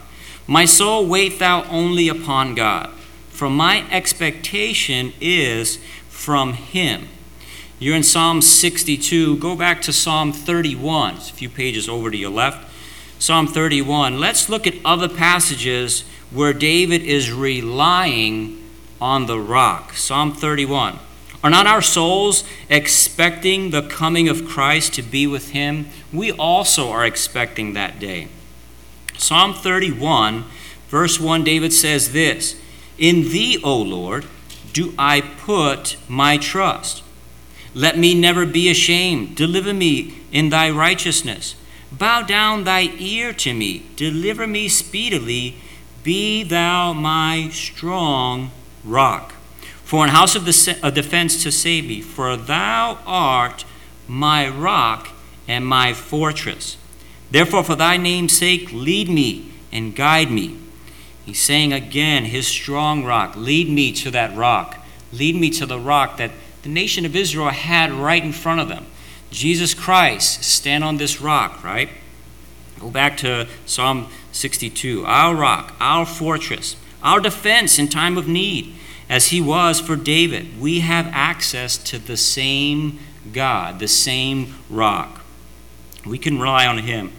My 0.47 0.67
soul, 0.67 1.07
wait 1.07 1.39
thou 1.39 1.65
only 1.71 2.07
upon 2.09 2.55
God, 2.55 2.91
for 3.31 3.49
my 3.49 3.91
expectation 3.91 5.15
is 5.23 5.79
from 6.11 6.53
him. 6.53 7.09
You're 7.79 7.97
in 7.97 8.03
Psalm 8.03 8.43
62. 8.43 9.39
Go 9.39 9.57
back 9.57 9.81
to 9.83 9.93
Psalm 9.93 10.35
31. 10.35 11.15
It's 11.15 11.31
a 11.31 11.33
few 11.33 11.49
pages 11.49 11.89
over 11.89 12.11
to 12.11 12.17
your 12.17 12.31
left. 12.31 12.71
Psalm 13.19 13.47
31. 13.47 14.21
Let's 14.21 14.51
look 14.51 14.67
at 14.67 14.75
other 14.85 15.09
passages 15.09 16.05
where 16.31 16.53
David 16.53 17.03
is 17.03 17.33
relying 17.33 18.63
on 19.01 19.25
the 19.25 19.41
rock. 19.41 19.95
Psalm 19.95 20.35
31. 20.35 20.99
Are 21.43 21.49
not 21.49 21.67
our 21.67 21.81
souls 21.81 22.45
expecting 22.69 23.71
the 23.71 23.83
coming 23.83 24.29
of 24.29 24.47
Christ 24.47 24.93
to 24.95 25.03
be 25.03 25.27
with 25.27 25.53
him? 25.53 25.89
We 26.13 26.33
also 26.33 26.91
are 26.91 27.07
expecting 27.07 27.73
that 27.73 27.99
day. 27.99 28.29
Psalm 29.19 29.53
31, 29.53 30.45
verse 30.89 31.21
1, 31.21 31.45
David 31.45 31.73
says 31.73 32.13
this 32.13 32.59
In 32.99 33.23
thee, 33.31 33.61
O 33.63 33.77
Lord, 33.77 34.25
do 34.73 34.95
I 34.97 35.21
put 35.21 35.97
my 36.09 36.39
trust. 36.39 37.03
Let 37.75 37.99
me 37.99 38.15
never 38.15 38.47
be 38.47 38.71
ashamed. 38.71 39.37
Deliver 39.37 39.75
me 39.75 40.15
in 40.33 40.51
thy 40.51 40.71
righteousness. 40.71 41.55
Bow 41.91 42.23
down 42.23 42.65
thy 42.65 42.93
ear 42.99 43.33
to 43.35 43.53
me. 43.53 43.87
Deliver 43.97 44.47
me 44.47 44.69
speedily. 44.69 45.57
Be 46.03 46.43
thou 46.43 46.93
my 46.93 47.49
strong 47.51 48.51
rock. 48.85 49.33
For 49.85 50.05
an 50.05 50.11
house 50.11 50.37
of 50.37 50.45
defense 50.45 51.43
to 51.43 51.51
save 51.51 51.87
me. 51.87 52.01
For 52.01 52.37
thou 52.37 52.99
art 53.07 53.65
my 54.07 54.49
rock 54.49 55.11
and 55.47 55.67
my 55.67 55.93
fortress. 55.93 56.77
Therefore, 57.31 57.63
for 57.63 57.75
thy 57.75 57.97
name's 57.97 58.37
sake, 58.37 58.73
lead 58.73 59.09
me 59.09 59.53
and 59.71 59.95
guide 59.95 60.31
me. 60.31 60.59
He's 61.27 61.41
saying 61.41 61.73
again, 61.73 62.25
his 62.25 62.47
strong 62.47 63.05
rock, 63.05 63.37
lead 63.37 63.69
me 63.69 63.93
to 63.93 64.11
that 64.13 64.35
rock. 64.35 64.79
Lead 65.13 65.37
me 65.37 65.51
to 65.51 65.67
the 65.67 65.79
rock 65.79 66.17
that 66.17 66.31
the 66.63 66.69
nation 66.69 67.05
of 67.05 67.15
Israel 67.15 67.51
had 67.51 67.93
right 67.93 68.23
in 68.23 68.33
front 68.33 68.61
of 68.61 68.69
them. 68.69 68.87
Jesus 69.31 69.75
Christ, 69.75 70.43
stand 70.43 70.85
on 70.85 70.97
this 70.97 71.21
rock, 71.21 71.63
right? 71.63 71.91
Go 72.79 72.91
back 72.91 73.17
to 73.19 73.47
Psalm 73.67 74.09
62. 74.33 75.05
Our 75.05 75.35
rock, 75.35 75.75
our 75.81 76.07
fortress, 76.07 76.77
our 77.03 77.21
defense 77.21 77.79
in 77.79 77.89
time 77.89 78.17
of 78.17 78.27
need, 78.27 78.75
as 79.09 79.29
he 79.29 79.41
was 79.41 79.81
for 79.81 79.97
David. 79.97 80.61
We 80.61 80.81
have 80.81 81.09
access 81.13 81.77
to 81.79 81.99
the 81.99 82.17
same 82.17 83.01
God, 83.33 83.81
the 83.81 83.89
same 83.89 84.55
rock. 84.71 85.21
We 86.07 86.19
can 86.19 86.39
rely 86.39 86.67
on 86.67 86.79
him. 86.79 87.13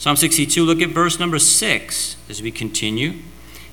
Psalm 0.00 0.16
62, 0.16 0.64
look 0.64 0.80
at 0.80 0.88
verse 0.88 1.20
number 1.20 1.38
6 1.38 2.16
as 2.30 2.40
we 2.40 2.50
continue. 2.50 3.16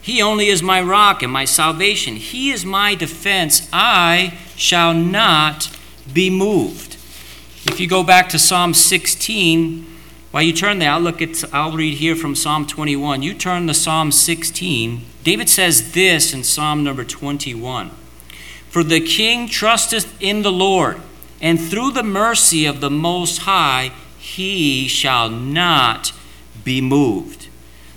He 0.01 0.21
only 0.21 0.47
is 0.47 0.61
my 0.61 0.81
rock 0.81 1.23
and 1.23 1.31
my 1.31 1.45
salvation. 1.45 2.17
He 2.17 2.51
is 2.51 2.65
my 2.65 2.95
defense. 2.95 3.69
I 3.71 4.37
shall 4.57 4.93
not 4.93 5.73
be 6.13 6.29
moved. 6.29 6.95
If 7.65 7.79
you 7.79 7.87
go 7.87 8.03
back 8.03 8.27
to 8.29 8.39
Psalm 8.39 8.73
16, 8.73 9.87
while 10.31 10.43
you 10.43 10.51
turn 10.51 10.79
there, 10.79 10.91
I'll 10.91 10.99
look 10.99 11.21
at 11.21 11.45
I'll 11.53 11.71
read 11.71 11.93
here 11.93 12.13
from 12.13 12.35
Psalm 12.35 12.67
21. 12.67 13.21
You 13.23 13.33
turn 13.33 13.65
to 13.67 13.73
Psalm 13.73 14.11
16. 14.11 15.05
David 15.23 15.47
says 15.47 15.93
this 15.93 16.33
in 16.33 16.43
Psalm 16.43 16.83
number 16.83 17.05
21. 17.05 17.89
For 18.67 18.83
the 18.83 18.99
king 18.99 19.47
trusteth 19.47 20.21
in 20.21 20.41
the 20.41 20.51
Lord, 20.51 20.99
and 21.39 21.57
through 21.57 21.91
the 21.91 22.03
mercy 22.03 22.65
of 22.65 22.81
the 22.81 22.89
Most 22.89 23.43
High 23.43 23.93
he 24.19 24.89
shall 24.89 25.29
not 25.29 26.11
be 26.67 26.81
moved. 26.81 27.47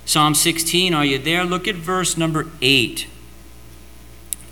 Psalm 0.05 0.33
16, 0.33 0.93
are 0.93 1.03
you 1.03 1.17
there? 1.17 1.43
Look 1.43 1.67
at 1.67 1.75
verse 1.75 2.15
number 2.15 2.47
8. 2.61 3.05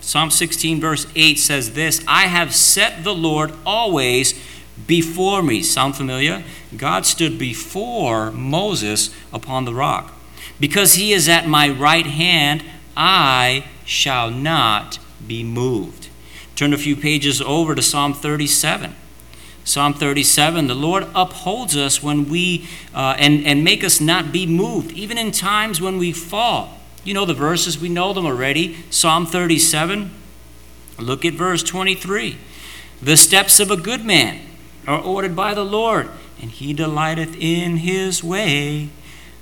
Psalm 0.02 0.30
16, 0.30 0.82
verse 0.82 1.08
8 1.16 1.40
says 1.40 1.74
this 1.74 2.04
I 2.06 2.24
have 2.24 2.54
set 2.54 3.06
the 3.06 3.16
Lord 3.16 3.54
always 3.66 4.38
before 4.86 5.42
me. 5.42 5.64
Sound 5.64 5.96
familiar? 5.96 6.44
God 6.76 7.06
stood 7.06 7.40
before 7.40 8.30
Moses 8.32 9.16
upon 9.32 9.64
the 9.64 9.74
rock. 9.74 10.14
Because 10.60 10.96
he 10.96 11.14
is 11.14 11.30
at 11.30 11.48
my 11.48 11.70
right 11.70 12.06
hand, 12.06 12.66
I 12.98 13.68
shall 13.86 14.30
not 14.30 15.00
be 15.26 15.46
moved. 15.46 16.10
Turn 16.58 16.74
a 16.74 16.78
few 16.78 16.98
pages 16.98 17.42
over 17.42 17.74
to 17.74 17.82
Psalm 17.82 18.14
37. 18.14 18.94
Psalm 19.70 19.94
37 19.94 20.66
The 20.66 20.74
Lord 20.74 21.06
upholds 21.14 21.78
us 21.78 22.02
when 22.02 22.28
we, 22.28 22.68
uh, 22.96 23.16
and, 23.20 23.46
and 23.46 23.64
make 23.64 23.84
us 23.84 24.02
not 24.02 24.32
be 24.32 24.48
moved, 24.48 24.92
even 24.94 25.16
in 25.20 25.32
times 25.32 25.80
when 25.80 26.00
we 26.00 26.12
fall. 26.12 26.80
You 27.04 27.14
know 27.14 27.24
the 27.26 27.36
verses, 27.36 27.80
we 27.80 27.88
know 27.88 28.12
them 28.12 28.26
already. 28.26 28.78
Psalm 28.90 29.28
37, 29.28 30.10
look 30.98 31.24
at 31.24 31.36
verse 31.36 31.62
23. 31.62 32.38
The 33.00 33.16
steps 33.16 33.60
of 33.60 33.70
a 33.70 33.78
good 33.78 34.04
man 34.04 34.42
are 34.88 35.00
ordered 35.00 35.36
by 35.36 35.54
the 35.54 35.64
Lord, 35.64 36.10
and 36.42 36.50
he 36.50 36.74
delighteth 36.74 37.36
in 37.40 37.78
his 37.78 38.24
way. 38.24 38.90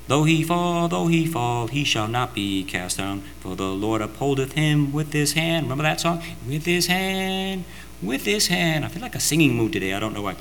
Though 0.08 0.26
he 0.26 0.44
fall, 0.44 0.90
though 0.90 1.08
he 1.08 1.26
fall, 1.26 1.68
he 1.68 1.86
shall 1.86 2.08
not 2.10 2.34
be 2.34 2.66
cast 2.66 2.98
down, 2.98 3.22
for 3.40 3.56
the 3.56 3.70
Lord 3.70 4.02
upholdeth 4.02 4.54
him 4.54 4.92
with 4.92 5.14
his 5.14 5.34
hand. 5.34 5.66
Remember 5.66 5.84
that 5.84 6.02
song? 6.02 6.22
With 6.46 6.66
his 6.66 6.88
hand 6.88 7.64
with 8.02 8.26
his 8.26 8.48
hand. 8.48 8.86
I 8.86 8.88
feel 8.88 9.02
like 9.02 9.16
a 9.16 9.20
singing 9.20 9.56
mood 9.56 9.74
today. 9.74 9.94
I 9.94 10.00
don't 10.00 10.14
know 10.14 10.22
why. 10.22 10.36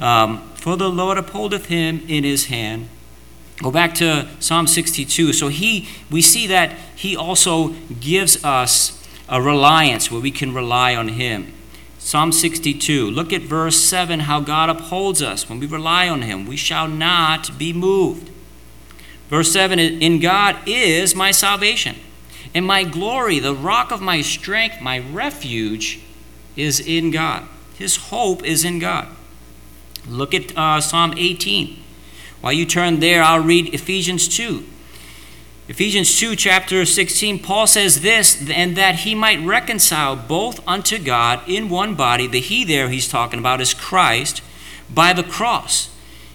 Um, 0.00 0.48
for 0.54 0.76
the 0.76 0.88
Lord 0.88 1.18
upholdeth 1.18 1.66
him 1.66 2.02
in 2.08 2.24
his 2.24 2.46
hand. 2.46 2.88
Go 3.62 3.70
back 3.70 3.94
to 3.94 4.28
Psalm 4.40 4.66
62. 4.66 5.32
So 5.32 5.48
he, 5.48 5.88
we 6.10 6.20
see 6.20 6.46
that 6.48 6.72
he 6.96 7.16
also 7.16 7.68
gives 8.00 8.44
us 8.44 9.00
a 9.28 9.40
reliance 9.40 10.10
where 10.10 10.20
we 10.20 10.30
can 10.30 10.52
rely 10.52 10.94
on 10.94 11.08
him. 11.08 11.52
Psalm 11.98 12.32
62. 12.32 13.10
Look 13.10 13.32
at 13.32 13.42
verse 13.42 13.76
7 13.76 14.20
how 14.20 14.40
God 14.40 14.68
upholds 14.68 15.22
us. 15.22 15.48
When 15.48 15.60
we 15.60 15.66
rely 15.66 16.08
on 16.08 16.22
him, 16.22 16.46
we 16.46 16.56
shall 16.56 16.88
not 16.88 17.56
be 17.58 17.72
moved. 17.72 18.30
Verse 19.30 19.50
7 19.52 19.78
In 19.78 20.20
God 20.20 20.56
is 20.66 21.14
my 21.14 21.30
salvation, 21.30 21.96
and 22.54 22.66
my 22.66 22.84
glory, 22.84 23.38
the 23.38 23.54
rock 23.54 23.90
of 23.90 24.02
my 24.02 24.20
strength, 24.20 24.80
my 24.82 24.98
refuge 24.98 26.00
is 26.56 26.80
in 26.80 27.10
God. 27.10 27.46
His 27.76 27.96
hope 27.96 28.44
is 28.44 28.64
in 28.64 28.78
God. 28.78 29.08
Look 30.08 30.34
at 30.34 30.56
uh, 30.56 30.80
Psalm 30.80 31.14
18. 31.16 31.78
While 32.40 32.52
you 32.52 32.66
turn 32.66 33.00
there, 33.00 33.22
I'll 33.22 33.42
read 33.42 33.72
Ephesians 33.72 34.28
2. 34.28 34.64
Ephesians 35.66 36.18
2, 36.18 36.36
chapter 36.36 36.84
16, 36.84 37.38
Paul 37.38 37.66
says 37.66 38.02
this, 38.02 38.50
and 38.50 38.76
that 38.76 38.96
he 38.96 39.14
might 39.14 39.40
reconcile 39.40 40.14
both 40.14 40.66
unto 40.68 40.98
God 40.98 41.40
in 41.48 41.70
one 41.70 41.94
body. 41.94 42.26
The 42.26 42.40
he 42.40 42.64
there 42.64 42.90
he's 42.90 43.08
talking 43.08 43.38
about 43.38 43.62
is 43.62 43.72
Christ 43.72 44.42
by 44.92 45.14
the 45.14 45.22
cross. 45.22 45.88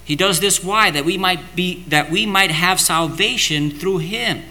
He 0.04 0.16
does 0.16 0.40
this 0.40 0.64
why? 0.64 0.90
That 0.90 1.04
we 1.04 1.16
might 1.16 1.54
be 1.54 1.84
that 1.84 2.10
we 2.10 2.26
might 2.26 2.50
have 2.50 2.80
salvation 2.80 3.70
through 3.70 3.98
him, 3.98 4.42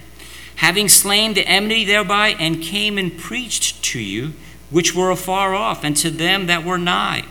having 0.56 0.88
slain 0.88 1.34
the 1.34 1.46
enmity 1.46 1.84
thereby, 1.84 2.30
and 2.40 2.62
came 2.62 2.98
and 2.98 3.18
preached 3.18 3.84
to 3.84 4.00
you, 4.00 4.32
which 4.70 4.96
were 4.96 5.12
afar 5.12 5.54
off, 5.54 5.84
and 5.84 5.96
to 5.98 6.10
them 6.10 6.48
that 6.48 6.64
were 6.64 6.78
nigh. 6.78 7.26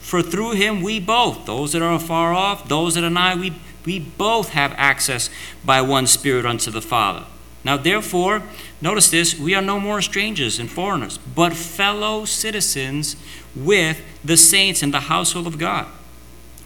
For 0.00 0.22
through 0.22 0.52
him 0.52 0.82
we 0.82 1.00
both, 1.00 1.46
those 1.46 1.72
that 1.72 1.82
are 1.82 1.94
afar 1.94 2.32
off, 2.32 2.68
those 2.68 2.94
that 2.94 3.04
are 3.04 3.10
nigh, 3.10 3.34
we 3.34 3.52
we 3.84 3.98
both 3.98 4.50
have 4.50 4.74
access 4.76 5.30
by 5.64 5.80
one 5.82 6.06
Spirit 6.06 6.46
unto 6.46 6.70
the 6.70 6.80
Father. 6.80 7.26
Now, 7.64 7.76
therefore, 7.76 8.42
notice 8.80 9.10
this 9.10 9.38
we 9.38 9.54
are 9.54 9.62
no 9.62 9.80
more 9.80 10.02
strangers 10.02 10.58
and 10.58 10.70
foreigners, 10.70 11.18
but 11.18 11.54
fellow 11.54 12.24
citizens 12.24 13.16
with 13.54 14.02
the 14.24 14.36
saints 14.36 14.82
in 14.82 14.90
the 14.90 15.00
household 15.00 15.46
of 15.46 15.58
God. 15.58 15.86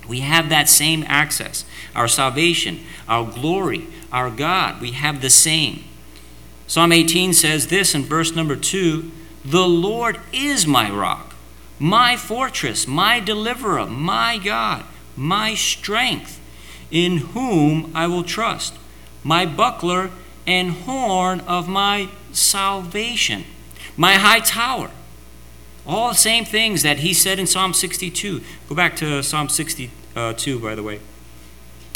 We 0.08 0.20
have 0.20 0.48
that 0.48 0.68
same 0.68 1.04
access. 1.06 1.64
Our 1.94 2.08
salvation, 2.08 2.80
our 3.08 3.30
glory, 3.30 3.86
our 4.10 4.30
God, 4.30 4.80
we 4.80 4.92
have 4.92 5.20
the 5.20 5.30
same. 5.30 5.84
Psalm 6.66 6.92
18 6.92 7.32
says 7.32 7.68
this 7.68 7.94
in 7.94 8.04
verse 8.04 8.34
number 8.34 8.56
2 8.56 9.10
The 9.48 9.66
Lord 9.66 10.20
is 10.30 10.66
my 10.66 10.90
rock, 10.90 11.34
my 11.78 12.16
fortress, 12.16 12.86
my 12.86 13.18
deliverer, 13.18 13.86
my 13.86 14.36
God, 14.36 14.84
my 15.16 15.54
strength 15.54 16.38
in 16.90 17.16
whom 17.18 17.90
I 17.94 18.08
will 18.08 18.24
trust, 18.24 18.74
my 19.24 19.46
buckler 19.46 20.10
and 20.46 20.72
horn 20.72 21.40
of 21.40 21.66
my 21.66 22.08
salvation, 22.30 23.44
my 23.96 24.14
high 24.14 24.40
tower. 24.40 24.90
All 25.86 26.10
the 26.10 26.14
same 26.14 26.44
things 26.44 26.82
that 26.82 26.98
he 26.98 27.14
said 27.14 27.38
in 27.38 27.46
Psalm 27.46 27.72
62. 27.72 28.42
Go 28.68 28.74
back 28.74 28.96
to 28.96 29.22
Psalm 29.22 29.48
62, 29.48 30.60
by 30.60 30.74
the 30.74 30.82
way, 30.82 31.00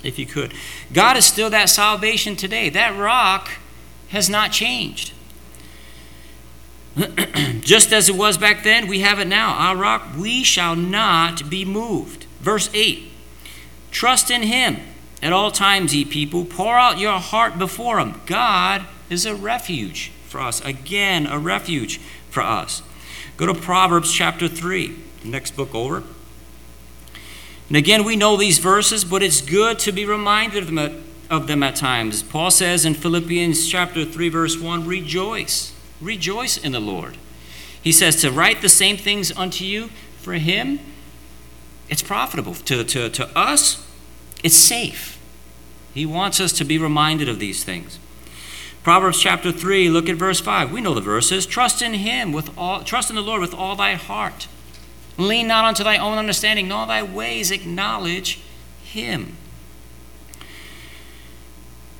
if 0.02 0.18
you 0.18 0.24
could. 0.24 0.54
God 0.94 1.18
is 1.18 1.26
still 1.26 1.50
that 1.50 1.68
salvation 1.68 2.34
today. 2.34 2.70
That 2.70 2.98
rock 2.98 3.50
has 4.08 4.30
not 4.30 4.52
changed. 4.52 5.12
Just 7.60 7.92
as 7.92 8.08
it 8.08 8.16
was 8.16 8.36
back 8.36 8.64
then, 8.64 8.86
we 8.86 9.00
have 9.00 9.18
it 9.18 9.26
now. 9.26 9.54
Our 9.54 9.76
rock, 9.76 10.08
we 10.16 10.44
shall 10.44 10.76
not 10.76 11.48
be 11.48 11.64
moved. 11.64 12.24
Verse 12.40 12.68
8 12.74 13.10
Trust 13.90 14.30
in 14.30 14.42
Him 14.42 14.78
at 15.22 15.32
all 15.32 15.50
times, 15.50 15.94
ye 15.94 16.04
people. 16.04 16.44
Pour 16.44 16.76
out 16.76 16.98
your 16.98 17.18
heart 17.18 17.58
before 17.58 17.98
Him. 17.98 18.20
God 18.26 18.84
is 19.08 19.24
a 19.24 19.34
refuge 19.34 20.10
for 20.26 20.40
us. 20.40 20.60
Again, 20.64 21.26
a 21.26 21.38
refuge 21.38 21.98
for 22.30 22.42
us. 22.42 22.82
Go 23.36 23.46
to 23.46 23.54
Proverbs 23.54 24.12
chapter 24.12 24.48
3, 24.48 24.96
next 25.24 25.56
book 25.56 25.74
over. 25.74 26.02
And 27.68 27.76
again, 27.76 28.04
we 28.04 28.16
know 28.16 28.36
these 28.36 28.58
verses, 28.58 29.04
but 29.04 29.22
it's 29.22 29.40
good 29.40 29.78
to 29.80 29.92
be 29.92 30.04
reminded 30.04 30.64
of 30.64 30.66
them 30.66 30.78
at, 30.78 30.92
of 31.30 31.46
them 31.46 31.62
at 31.62 31.76
times. 31.76 32.22
Paul 32.22 32.50
says 32.50 32.84
in 32.84 32.94
Philippians 32.94 33.66
chapter 33.66 34.04
3, 34.04 34.28
verse 34.28 34.58
1 34.58 34.86
Rejoice, 34.86 35.72
rejoice 36.02 36.56
in 36.56 36.72
the 36.72 36.80
Lord. 36.80 37.16
He 37.82 37.92
says 37.92 38.20
to 38.20 38.30
write 38.30 38.60
the 38.60 38.68
same 38.68 38.96
things 38.96 39.36
unto 39.36 39.64
you 39.64 39.88
for 40.18 40.34
Him 40.34 40.78
it's 41.92 42.02
profitable. 42.02 42.54
To, 42.54 42.84
to, 42.84 43.10
to 43.10 43.38
us, 43.38 43.86
it's 44.42 44.54
safe. 44.54 45.18
He 45.92 46.06
wants 46.06 46.40
us 46.40 46.54
to 46.54 46.64
be 46.64 46.78
reminded 46.78 47.28
of 47.28 47.38
these 47.38 47.64
things. 47.64 47.98
Proverbs 48.82 49.20
chapter 49.20 49.52
3, 49.52 49.90
look 49.90 50.08
at 50.08 50.16
verse 50.16 50.40
5. 50.40 50.72
We 50.72 50.80
know 50.80 50.94
the 50.94 51.02
verses. 51.02 51.44
Trust 51.44 51.82
in 51.82 51.92
him 51.92 52.32
with 52.32 52.50
all 52.56 52.82
trust 52.82 53.10
in 53.10 53.16
the 53.16 53.20
Lord 53.20 53.42
with 53.42 53.52
all 53.52 53.76
thy 53.76 53.92
heart. 53.94 54.48
Lean 55.18 55.46
not 55.46 55.66
unto 55.66 55.84
thy 55.84 55.98
own 55.98 56.16
understanding, 56.16 56.64
in 56.64 56.72
all 56.72 56.86
thy 56.86 57.02
ways 57.02 57.50
acknowledge 57.50 58.40
him. 58.82 59.36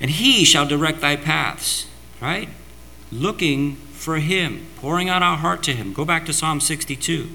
And 0.01 0.11
he 0.11 0.43
shall 0.47 0.67
direct 0.67 1.03
thy 1.03 1.17
paths, 1.17 1.87
right? 2.19 2.49
Looking 3.13 3.77
for 4.03 4.17
him, 4.17 4.67
pouring 4.77 5.09
out 5.09 5.23
our 5.23 5.37
heart 5.37 5.63
to 5.63 5.73
him. 5.73 5.93
Go 5.93 6.05
back 6.05 6.27
to 6.27 6.33
Psalm 6.33 6.61
62. 6.61 7.29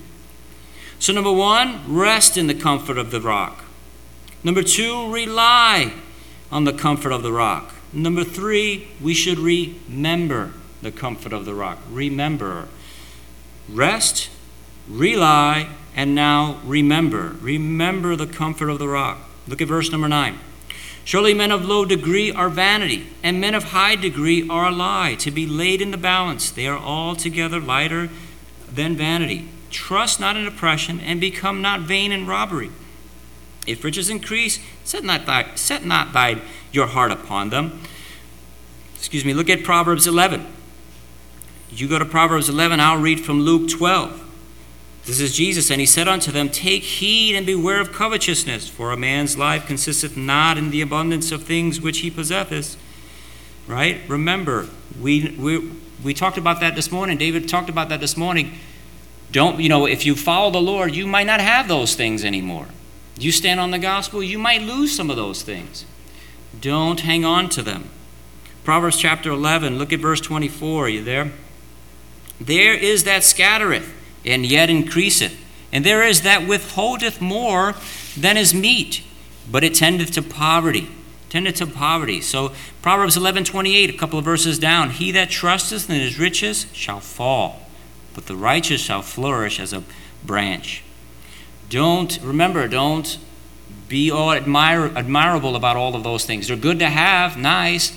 So, 1.00 1.14
number 1.14 1.32
one, 1.32 1.82
rest 1.88 2.38
in 2.38 2.48
the 2.48 2.54
comfort 2.54 2.98
of 2.98 3.10
the 3.10 3.22
rock. 3.22 3.64
Number 4.44 4.62
two, 4.62 5.10
rely 5.12 5.94
on 6.52 6.66
the 6.66 6.74
comfort 6.74 7.12
of 7.14 7.24
the 7.24 7.32
rock. 7.32 7.74
Number 7.94 8.26
three, 8.26 8.90
we 9.02 9.14
should 9.14 9.40
remember 9.40 10.52
the 10.82 10.92
comfort 10.92 11.32
of 11.32 11.46
the 11.46 11.54
rock. 11.54 11.80
Remember. 11.90 12.68
Rest, 13.70 14.30
rely, 14.90 15.70
and 15.96 16.14
now 16.14 16.60
remember. 16.66 17.36
Remember 17.40 18.16
the 18.18 18.28
comfort 18.28 18.70
of 18.70 18.80
the 18.80 18.90
rock. 18.90 19.20
Look 19.48 19.62
at 19.62 19.70
verse 19.70 19.90
number 19.90 20.10
nine. 20.10 20.40
Surely 21.08 21.34
men 21.34 21.54
of 21.54 21.64
low 21.64 21.86
degree 21.86 22.34
are 22.34 22.50
vanity, 22.50 23.08
and 23.24 23.40
men 23.40 23.56
of 23.56 23.64
high 23.64 23.96
degree 23.96 24.46
are 24.50 24.66
a 24.66 24.72
lie, 24.72 25.16
to 25.16 25.32
be 25.32 25.48
laid 25.48 25.82
in 25.82 25.92
the 25.92 25.98
balance. 25.98 26.52
They 26.52 26.68
are 26.68 26.78
altogether 26.78 27.62
lighter 27.62 28.10
than 28.70 28.98
vanity. 28.98 29.48
Trust 29.70 30.20
not 30.20 30.36
in 30.36 30.46
oppression, 30.46 31.00
and 31.00 31.22
become 31.22 31.62
not 31.62 31.80
vain 31.80 32.12
in 32.12 32.28
robbery. 32.28 32.72
If 33.66 33.86
riches 33.86 34.10
increase, 34.10 34.60
set 34.84 35.06
not, 35.06 35.26
thy, 35.26 35.56
set 35.56 35.86
not 35.86 36.12
thy, 36.12 36.42
your 36.74 36.88
heart 36.88 37.14
upon 37.14 37.52
them. 37.52 37.84
Excuse 38.98 39.24
me, 39.24 39.34
look 39.34 39.50
at 39.50 39.64
Proverbs 39.64 40.08
11. 40.08 40.46
You 41.70 41.88
go 41.88 42.00
to 42.00 42.06
Proverbs 42.06 42.50
11, 42.50 42.82
I'll 42.82 43.00
read 43.00 43.22
from 43.22 43.44
Luke 43.44 43.70
12. 43.70 44.27
This 45.08 45.22
is 45.22 45.34
Jesus, 45.34 45.72
and 45.72 45.80
he 45.80 45.88
said 45.88 46.10
unto 46.10 46.34
them, 46.34 46.50
Take 46.50 46.84
heed 46.84 47.34
and 47.38 47.46
beware 47.46 47.80
of 47.80 47.94
covetousness, 47.94 48.68
for 48.68 48.92
a 48.92 48.98
man's 48.98 49.38
life 49.38 49.66
consisteth 49.66 50.18
not 50.18 50.58
in 50.58 50.70
the 50.70 50.82
abundance 50.82 51.32
of 51.32 51.44
things 51.44 51.80
which 51.80 52.00
he 52.00 52.12
possesseth. 52.12 52.76
Right? 53.68 54.02
Remember, 54.10 54.68
we, 55.00 55.34
we, 55.40 55.72
we 56.04 56.14
talked 56.14 56.38
about 56.38 56.60
that 56.60 56.76
this 56.76 56.92
morning. 56.92 57.18
David 57.18 57.48
talked 57.48 57.70
about 57.70 57.88
that 57.88 58.02
this 58.02 58.18
morning. 58.18 58.56
Don't, 59.32 59.62
you 59.62 59.70
know, 59.70 59.86
if 59.86 60.06
you 60.06 60.14
follow 60.14 60.52
the 60.52 60.60
Lord, 60.60 60.94
you 60.94 61.08
might 61.08 61.26
not 61.26 61.40
have 61.40 61.70
those 61.70 61.96
things 61.96 62.26
anymore. 62.26 62.68
You 63.18 63.32
stand 63.32 63.62
on 63.62 63.72
the 63.72 63.80
gospel, 63.80 64.22
you 64.22 64.38
might 64.38 64.62
lose 64.62 64.94
some 64.94 65.10
of 65.10 65.16
those 65.16 65.42
things. 65.42 65.86
Don't 66.60 67.00
hang 67.00 67.24
on 67.24 67.48
to 67.50 67.62
them. 67.62 67.90
Proverbs 68.66 68.98
chapter 68.98 69.30
11, 69.30 69.78
look 69.78 69.94
at 69.94 70.02
verse 70.02 70.20
24. 70.20 70.86
Are 70.86 70.90
you 70.90 71.02
there? 71.02 71.32
There 72.42 72.74
is 72.74 73.06
that 73.06 73.24
scattereth, 73.24 73.94
and 74.28 74.46
yet 74.46 74.70
increaseth, 74.70 75.36
and 75.72 75.86
there 75.86 76.04
is 76.04 76.22
that 76.22 76.48
withholdeth 76.48 77.20
more 77.20 77.76
than 78.16 78.38
is 78.38 78.54
meet, 78.54 79.04
but 79.50 79.64
it 79.64 79.74
tendeth 79.74 80.12
to 80.12 80.22
poverty. 80.22 80.90
Tendeth 81.30 81.56
to 81.56 81.68
poverty. 81.68 82.22
So 82.22 82.54
Proverbs 82.82 83.18
11, 83.18 83.44
28, 83.44 83.90
a 83.90 83.98
couple 83.98 84.18
of 84.18 84.24
verses 84.24 84.58
down. 84.60 84.92
He 84.92 85.12
that 85.12 85.30
trusteth 85.30 85.90
in 85.90 86.00
his 86.00 86.18
riches 86.18 86.68
shall 86.72 87.02
fall 87.02 87.68
but 88.18 88.26
the 88.26 88.36
righteous 88.36 88.82
shall 88.82 89.04
flourish 89.04 89.60
as 89.60 89.74
a 89.74 89.84
branch. 90.26 90.82
Don't, 91.70 92.20
remember, 92.24 92.68
don't 92.68 93.20
be 93.88 94.10
all 94.10 94.32
admire, 94.32 94.92
admirable 94.96 95.56
about 95.56 95.78
all 95.78 95.96
of 95.96 96.04
those 96.04 96.26
things. 96.26 96.48
They're 96.48 96.58
good 96.58 96.80
to 96.80 96.90
have, 96.90 97.38
nice, 97.38 97.96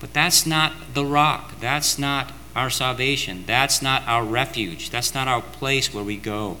but 0.00 0.12
that's 0.12 0.46
not 0.46 0.72
the 0.94 1.04
rock. 1.04 1.60
That's 1.60 1.96
not 1.96 2.32
our 2.54 2.70
salvation. 2.70 3.44
That's 3.46 3.82
not 3.82 4.02
our 4.06 4.24
refuge. 4.24 4.90
That's 4.90 5.14
not 5.14 5.28
our 5.28 5.40
place 5.40 5.92
where 5.92 6.04
we 6.04 6.16
go. 6.16 6.58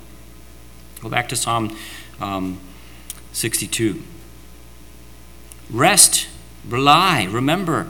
Go 1.00 1.08
back 1.08 1.28
to 1.30 1.36
Psalm 1.36 1.76
um, 2.20 2.60
62. 3.32 4.02
Rest, 5.70 6.28
rely, 6.68 7.24
remember, 7.24 7.88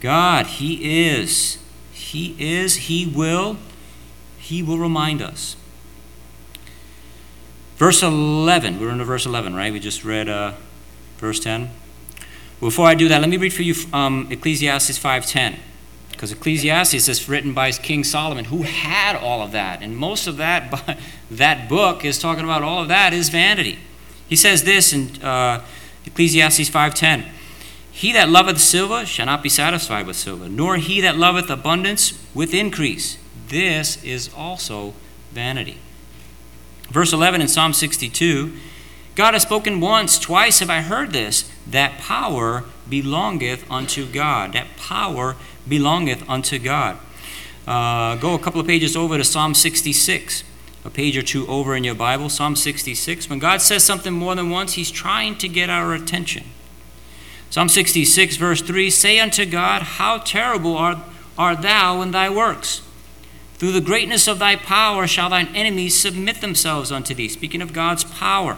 God, 0.00 0.46
He 0.46 1.08
is. 1.08 1.58
He 1.92 2.36
is, 2.38 2.76
He 2.76 3.06
will, 3.06 3.56
he 4.48 4.62
will 4.62 4.78
remind 4.78 5.20
us. 5.20 5.56
Verse 7.76 8.02
11. 8.02 8.80
We're 8.80 8.88
in 8.88 9.04
verse 9.04 9.26
11, 9.26 9.54
right? 9.54 9.70
We 9.70 9.78
just 9.78 10.04
read 10.04 10.28
uh, 10.28 10.54
verse 11.18 11.38
10. 11.38 11.70
Before 12.58 12.86
I 12.86 12.94
do 12.94 13.08
that, 13.08 13.20
let 13.20 13.28
me 13.28 13.36
read 13.36 13.52
for 13.52 13.62
you 13.62 13.74
um, 13.92 14.26
Ecclesiastes 14.30 14.98
5.10. 14.98 15.56
Because 16.18 16.32
Ecclesiastes 16.32 17.08
is 17.08 17.28
written 17.28 17.54
by 17.54 17.70
King 17.70 18.02
Solomon, 18.02 18.46
who 18.46 18.62
had 18.62 19.14
all 19.14 19.40
of 19.40 19.52
that. 19.52 19.82
And 19.82 19.96
most 19.96 20.26
of 20.26 20.36
that, 20.38 20.98
that 21.30 21.68
book 21.68 22.04
is 22.04 22.18
talking 22.18 22.42
about 22.42 22.64
all 22.64 22.82
of 22.82 22.88
that 22.88 23.12
is 23.12 23.28
vanity. 23.28 23.78
He 24.28 24.34
says 24.34 24.64
this 24.64 24.92
in 24.92 25.22
uh, 25.22 25.64
Ecclesiastes 26.06 26.70
5.10. 26.70 27.24
He 27.92 28.10
that 28.14 28.28
loveth 28.28 28.58
silver 28.58 29.06
shall 29.06 29.26
not 29.26 29.44
be 29.44 29.48
satisfied 29.48 30.08
with 30.08 30.16
silver, 30.16 30.48
nor 30.48 30.78
he 30.78 31.00
that 31.02 31.16
loveth 31.16 31.50
abundance 31.50 32.20
with 32.34 32.52
increase. 32.52 33.16
This 33.46 34.02
is 34.02 34.28
also 34.36 34.94
vanity. 35.30 35.78
Verse 36.90 37.12
11 37.12 37.42
in 37.42 37.46
Psalm 37.46 37.72
62 37.72 38.54
God 39.14 39.34
has 39.34 39.42
spoken 39.42 39.78
once, 39.78 40.18
twice 40.18 40.58
have 40.58 40.70
I 40.70 40.80
heard 40.80 41.12
this, 41.12 41.48
that 41.70 41.98
power 41.98 42.64
belongeth 42.88 43.70
unto 43.70 44.06
God. 44.06 44.52
That 44.52 44.76
power 44.76 45.36
belongeth 45.68 46.28
unto 46.28 46.58
God. 46.58 46.98
Uh, 47.66 48.16
go 48.16 48.34
a 48.34 48.38
couple 48.38 48.60
of 48.60 48.66
pages 48.66 48.96
over 48.96 49.18
to 49.18 49.24
Psalm 49.24 49.54
66, 49.54 50.42
a 50.84 50.90
page 50.90 51.16
or 51.16 51.22
two 51.22 51.46
over 51.48 51.76
in 51.76 51.84
your 51.84 51.94
Bible, 51.94 52.30
Psalm 52.30 52.56
66. 52.56 53.28
When 53.28 53.38
God 53.38 53.60
says 53.60 53.84
something 53.84 54.14
more 54.14 54.34
than 54.34 54.48
once, 54.48 54.74
He's 54.74 54.90
trying 54.90 55.36
to 55.38 55.48
get 55.48 55.68
our 55.68 55.92
attention. 55.92 56.44
Psalm 57.50 57.68
66, 57.68 58.36
verse 58.36 58.62
3 58.62 58.88
Say 58.88 59.20
unto 59.20 59.44
God, 59.44 59.82
How 59.82 60.18
terrible 60.18 60.76
art, 60.76 60.98
art 61.36 61.60
thou 61.60 62.00
in 62.00 62.10
thy 62.10 62.30
works! 62.30 62.82
Through 63.54 63.72
the 63.72 63.80
greatness 63.80 64.28
of 64.28 64.38
thy 64.38 64.56
power 64.56 65.06
shall 65.06 65.30
thine 65.30 65.48
enemies 65.54 65.98
submit 65.98 66.40
themselves 66.40 66.92
unto 66.92 67.12
thee. 67.12 67.28
Speaking 67.28 67.60
of 67.60 67.72
God's 67.72 68.04
power. 68.04 68.56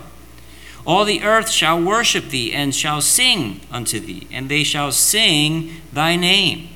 All 0.86 1.04
the 1.04 1.22
earth 1.22 1.50
shall 1.50 1.80
worship 1.80 2.30
thee 2.30 2.52
and 2.52 2.74
shall 2.74 3.00
sing 3.00 3.60
unto 3.70 4.00
thee, 4.00 4.26
and 4.32 4.48
they 4.48 4.64
shall 4.64 4.92
sing 4.92 5.82
thy 5.92 6.16
name. 6.16 6.68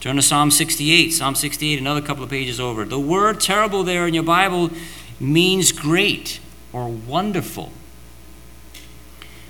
Turn 0.00 0.16
to 0.16 0.22
Psalm 0.22 0.50
68. 0.50 1.10
Psalm 1.10 1.34
68, 1.34 1.78
another 1.78 2.00
couple 2.00 2.22
of 2.22 2.30
pages 2.30 2.60
over. 2.60 2.84
The 2.84 3.00
word 3.00 3.40
terrible 3.40 3.82
there 3.82 4.06
in 4.06 4.14
your 4.14 4.22
Bible 4.22 4.70
means 5.18 5.72
great 5.72 6.38
or 6.72 6.88
wonderful. 6.88 7.72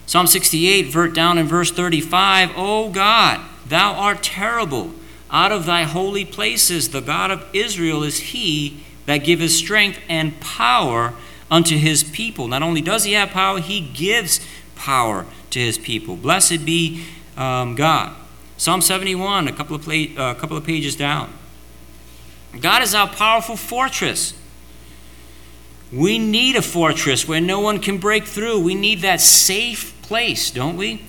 Psalm 0.06 0.26
68, 0.26 0.86
vert 0.86 1.14
down 1.14 1.36
in 1.36 1.46
verse 1.46 1.70
thirty-five. 1.70 2.50
35, 2.50 2.58
O 2.58 2.90
God, 2.90 3.40
thou 3.66 3.92
art 3.94 4.22
terrible 4.22 4.92
out 5.30 5.50
of 5.50 5.66
thy 5.66 5.82
holy 5.82 6.24
places. 6.24 6.90
The 6.90 7.00
God 7.00 7.30
of 7.30 7.44
Israel 7.52 8.02
is 8.04 8.18
he 8.18 8.84
that 9.06 9.18
giveth 9.18 9.50
strength 9.50 9.98
and 10.08 10.40
power 10.40 11.14
unto 11.50 11.76
his 11.76 12.02
people. 12.02 12.48
Not 12.48 12.62
only 12.62 12.80
does 12.80 13.04
he 13.04 13.12
have 13.12 13.30
power, 13.30 13.61
he 13.61 13.80
gives 13.80 14.44
power 14.74 15.26
to 15.50 15.59
his 15.59 15.78
people. 15.78 16.16
Blessed 16.16 16.64
be 16.64 17.04
um, 17.37 17.74
God. 17.74 18.14
Psalm 18.56 18.80
71, 18.80 19.48
a 19.48 19.52
couple 19.52 19.76
of, 19.76 19.88
uh, 19.88 20.35
couple 20.35 20.56
of 20.56 20.64
pages 20.64 20.96
down. 20.96 21.32
God 22.61 22.82
is 22.82 22.94
our 22.94 23.09
powerful 23.09 23.56
fortress. 23.56 24.35
We 25.92 26.18
need 26.18 26.56
a 26.56 26.62
fortress 26.62 27.28
where 27.28 27.40
no 27.40 27.61
one 27.61 27.80
can 27.80 27.98
break 27.98 28.24
through. 28.24 28.61
We 28.61 28.74
need 28.74 29.02
that 29.02 29.20
safe 29.20 30.00
place, 30.02 30.50
don't 30.50 30.76
we? 30.76 31.02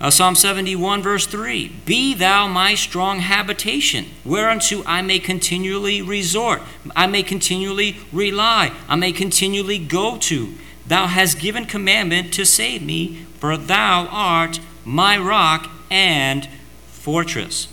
Uh, 0.00 0.08
Psalm 0.08 0.34
71, 0.34 1.02
verse 1.02 1.26
3 1.26 1.68
Be 1.84 2.14
thou 2.14 2.48
my 2.48 2.74
strong 2.74 3.18
habitation, 3.18 4.06
whereunto 4.24 4.82
I 4.86 5.02
may 5.02 5.18
continually 5.18 6.00
resort, 6.00 6.62
I 6.96 7.06
may 7.06 7.22
continually 7.22 7.98
rely, 8.10 8.72
I 8.88 8.96
may 8.96 9.12
continually 9.12 9.78
go 9.78 10.16
to. 10.18 10.54
Thou 10.86 11.06
hast 11.06 11.38
given 11.38 11.66
commandment 11.66 12.32
to 12.34 12.46
save 12.46 12.82
me, 12.82 13.26
for 13.38 13.56
thou 13.56 14.08
art 14.10 14.58
my 14.84 15.18
rock 15.18 15.70
and 15.90 16.48
fortress. 16.86 17.68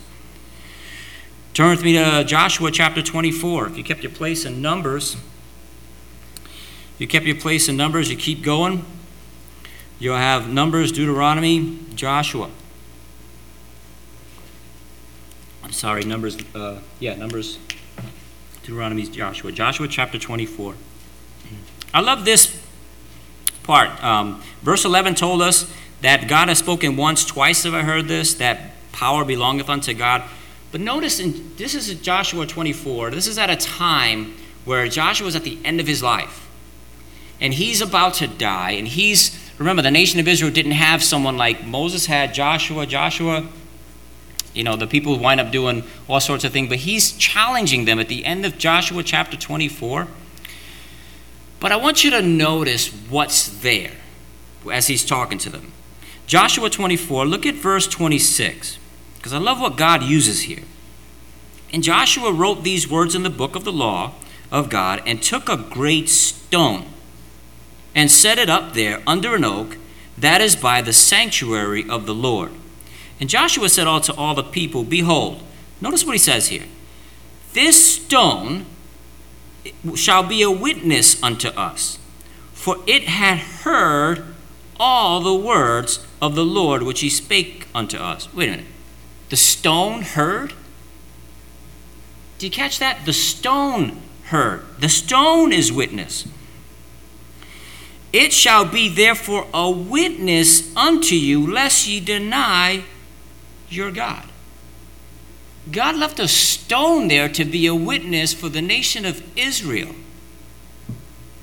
Turn 1.54 1.70
with 1.70 1.82
me 1.82 1.94
to 1.94 2.24
Joshua 2.24 2.70
chapter 2.70 3.02
24. 3.02 3.68
If 3.68 3.78
you 3.78 3.82
kept 3.82 4.02
your 4.02 4.12
place 4.12 4.44
in 4.44 4.60
Numbers, 4.60 5.16
you 6.98 7.08
kept 7.08 7.24
your 7.24 7.36
place 7.36 7.68
in 7.68 7.76
Numbers, 7.76 8.10
you 8.10 8.16
keep 8.16 8.42
going. 8.42 8.84
You'll 9.98 10.16
have 10.16 10.48
Numbers, 10.48 10.92
Deuteronomy, 10.92 11.78
Joshua. 11.94 12.50
I'm 15.64 15.72
sorry, 15.72 16.04
Numbers, 16.04 16.38
uh, 16.54 16.78
yeah, 17.00 17.16
Numbers, 17.16 17.58
Deuteronomy, 18.62 19.04
Joshua. 19.06 19.50
Joshua 19.50 19.88
chapter 19.88 20.18
24. 20.18 20.74
I 21.92 22.00
love 22.00 22.24
this 22.24 22.60
part. 23.64 24.02
Um, 24.02 24.40
verse 24.62 24.84
11 24.84 25.16
told 25.16 25.42
us 25.42 25.70
that 26.00 26.28
God 26.28 26.48
has 26.48 26.58
spoken 26.58 26.96
once, 26.96 27.24
twice 27.24 27.64
have 27.64 27.74
I 27.74 27.82
heard 27.82 28.06
this, 28.06 28.34
that 28.34 28.72
power 28.92 29.24
belongeth 29.24 29.68
unto 29.68 29.94
God. 29.94 30.22
But 30.70 30.80
notice, 30.80 31.18
in, 31.18 31.56
this 31.56 31.74
is 31.74 31.92
Joshua 32.00 32.46
24. 32.46 33.10
This 33.10 33.26
is 33.26 33.36
at 33.36 33.50
a 33.50 33.56
time 33.56 34.34
where 34.64 34.86
Joshua 34.86 35.26
is 35.26 35.34
at 35.34 35.42
the 35.42 35.58
end 35.64 35.80
of 35.80 35.88
his 35.88 36.02
life. 36.04 36.48
And 37.40 37.54
he's 37.54 37.80
about 37.80 38.14
to 38.14 38.28
die, 38.28 38.72
and 38.72 38.86
he's 38.86 39.47
Remember, 39.58 39.82
the 39.82 39.90
nation 39.90 40.20
of 40.20 40.28
Israel 40.28 40.52
didn't 40.52 40.72
have 40.72 41.02
someone 41.02 41.36
like 41.36 41.66
Moses 41.66 42.06
had 42.06 42.32
Joshua. 42.32 42.86
Joshua, 42.86 43.48
you 44.54 44.62
know, 44.62 44.76
the 44.76 44.86
people 44.86 45.16
who 45.16 45.22
wind 45.22 45.40
up 45.40 45.50
doing 45.50 45.82
all 46.08 46.20
sorts 46.20 46.44
of 46.44 46.52
things, 46.52 46.68
but 46.68 46.78
he's 46.78 47.12
challenging 47.12 47.84
them 47.84 47.98
at 47.98 48.08
the 48.08 48.24
end 48.24 48.46
of 48.46 48.56
Joshua 48.56 49.02
chapter 49.02 49.36
24. 49.36 50.06
But 51.58 51.72
I 51.72 51.76
want 51.76 52.04
you 52.04 52.10
to 52.12 52.22
notice 52.22 52.88
what's 52.88 53.48
there 53.48 53.92
as 54.72 54.86
he's 54.86 55.04
talking 55.04 55.38
to 55.38 55.50
them. 55.50 55.72
Joshua 56.28 56.70
24, 56.70 57.26
look 57.26 57.44
at 57.44 57.54
verse 57.56 57.88
26, 57.88 58.78
because 59.16 59.32
I 59.32 59.38
love 59.38 59.60
what 59.60 59.76
God 59.76 60.04
uses 60.04 60.42
here. 60.42 60.62
And 61.72 61.82
Joshua 61.82 62.32
wrote 62.32 62.62
these 62.62 62.88
words 62.88 63.14
in 63.14 63.24
the 63.24 63.30
book 63.30 63.56
of 63.56 63.64
the 63.64 63.72
law 63.72 64.12
of 64.52 64.70
God 64.70 65.02
and 65.04 65.20
took 65.22 65.48
a 65.48 65.56
great 65.56 66.08
stone 66.08 66.86
and 67.94 68.10
set 68.10 68.38
it 68.38 68.48
up 68.48 68.74
there 68.74 69.02
under 69.06 69.34
an 69.34 69.44
oak 69.44 69.76
that 70.16 70.40
is 70.40 70.56
by 70.56 70.82
the 70.82 70.92
sanctuary 70.92 71.88
of 71.88 72.06
the 72.06 72.14
Lord. 72.14 72.50
And 73.20 73.28
Joshua 73.28 73.68
said 73.68 73.86
unto 73.86 74.12
all 74.12 74.34
the 74.34 74.42
people, 74.42 74.84
Behold, 74.84 75.42
notice 75.80 76.04
what 76.04 76.12
he 76.12 76.18
says 76.18 76.48
here. 76.48 76.66
This 77.52 77.94
stone 77.94 78.66
shall 79.94 80.22
be 80.22 80.42
a 80.42 80.50
witness 80.50 81.22
unto 81.22 81.48
us, 81.48 81.98
for 82.52 82.76
it 82.86 83.04
had 83.04 83.38
heard 83.38 84.34
all 84.78 85.20
the 85.20 85.34
words 85.34 86.06
of 86.20 86.34
the 86.34 86.44
Lord 86.44 86.82
which 86.82 87.00
he 87.00 87.10
spake 87.10 87.66
unto 87.74 87.96
us. 87.96 88.32
Wait 88.34 88.48
a 88.48 88.52
minute. 88.52 88.66
The 89.28 89.36
stone 89.36 90.02
heard? 90.02 90.54
Did 92.38 92.46
you 92.46 92.50
catch 92.52 92.78
that? 92.78 93.04
The 93.04 93.12
stone 93.12 94.00
heard. 94.26 94.64
The 94.78 94.88
stone 94.88 95.52
is 95.52 95.72
witness. 95.72 96.26
It 98.12 98.32
shall 98.32 98.64
be 98.64 98.88
therefore 98.88 99.46
a 99.52 99.70
witness 99.70 100.74
unto 100.76 101.14
you, 101.14 101.50
lest 101.50 101.86
ye 101.86 102.00
deny 102.00 102.84
your 103.68 103.90
God. 103.90 104.24
God 105.70 105.96
left 105.96 106.18
a 106.18 106.28
stone 106.28 107.08
there 107.08 107.28
to 107.28 107.44
be 107.44 107.66
a 107.66 107.74
witness 107.74 108.32
for 108.32 108.48
the 108.48 108.62
nation 108.62 109.04
of 109.04 109.22
Israel, 109.36 109.94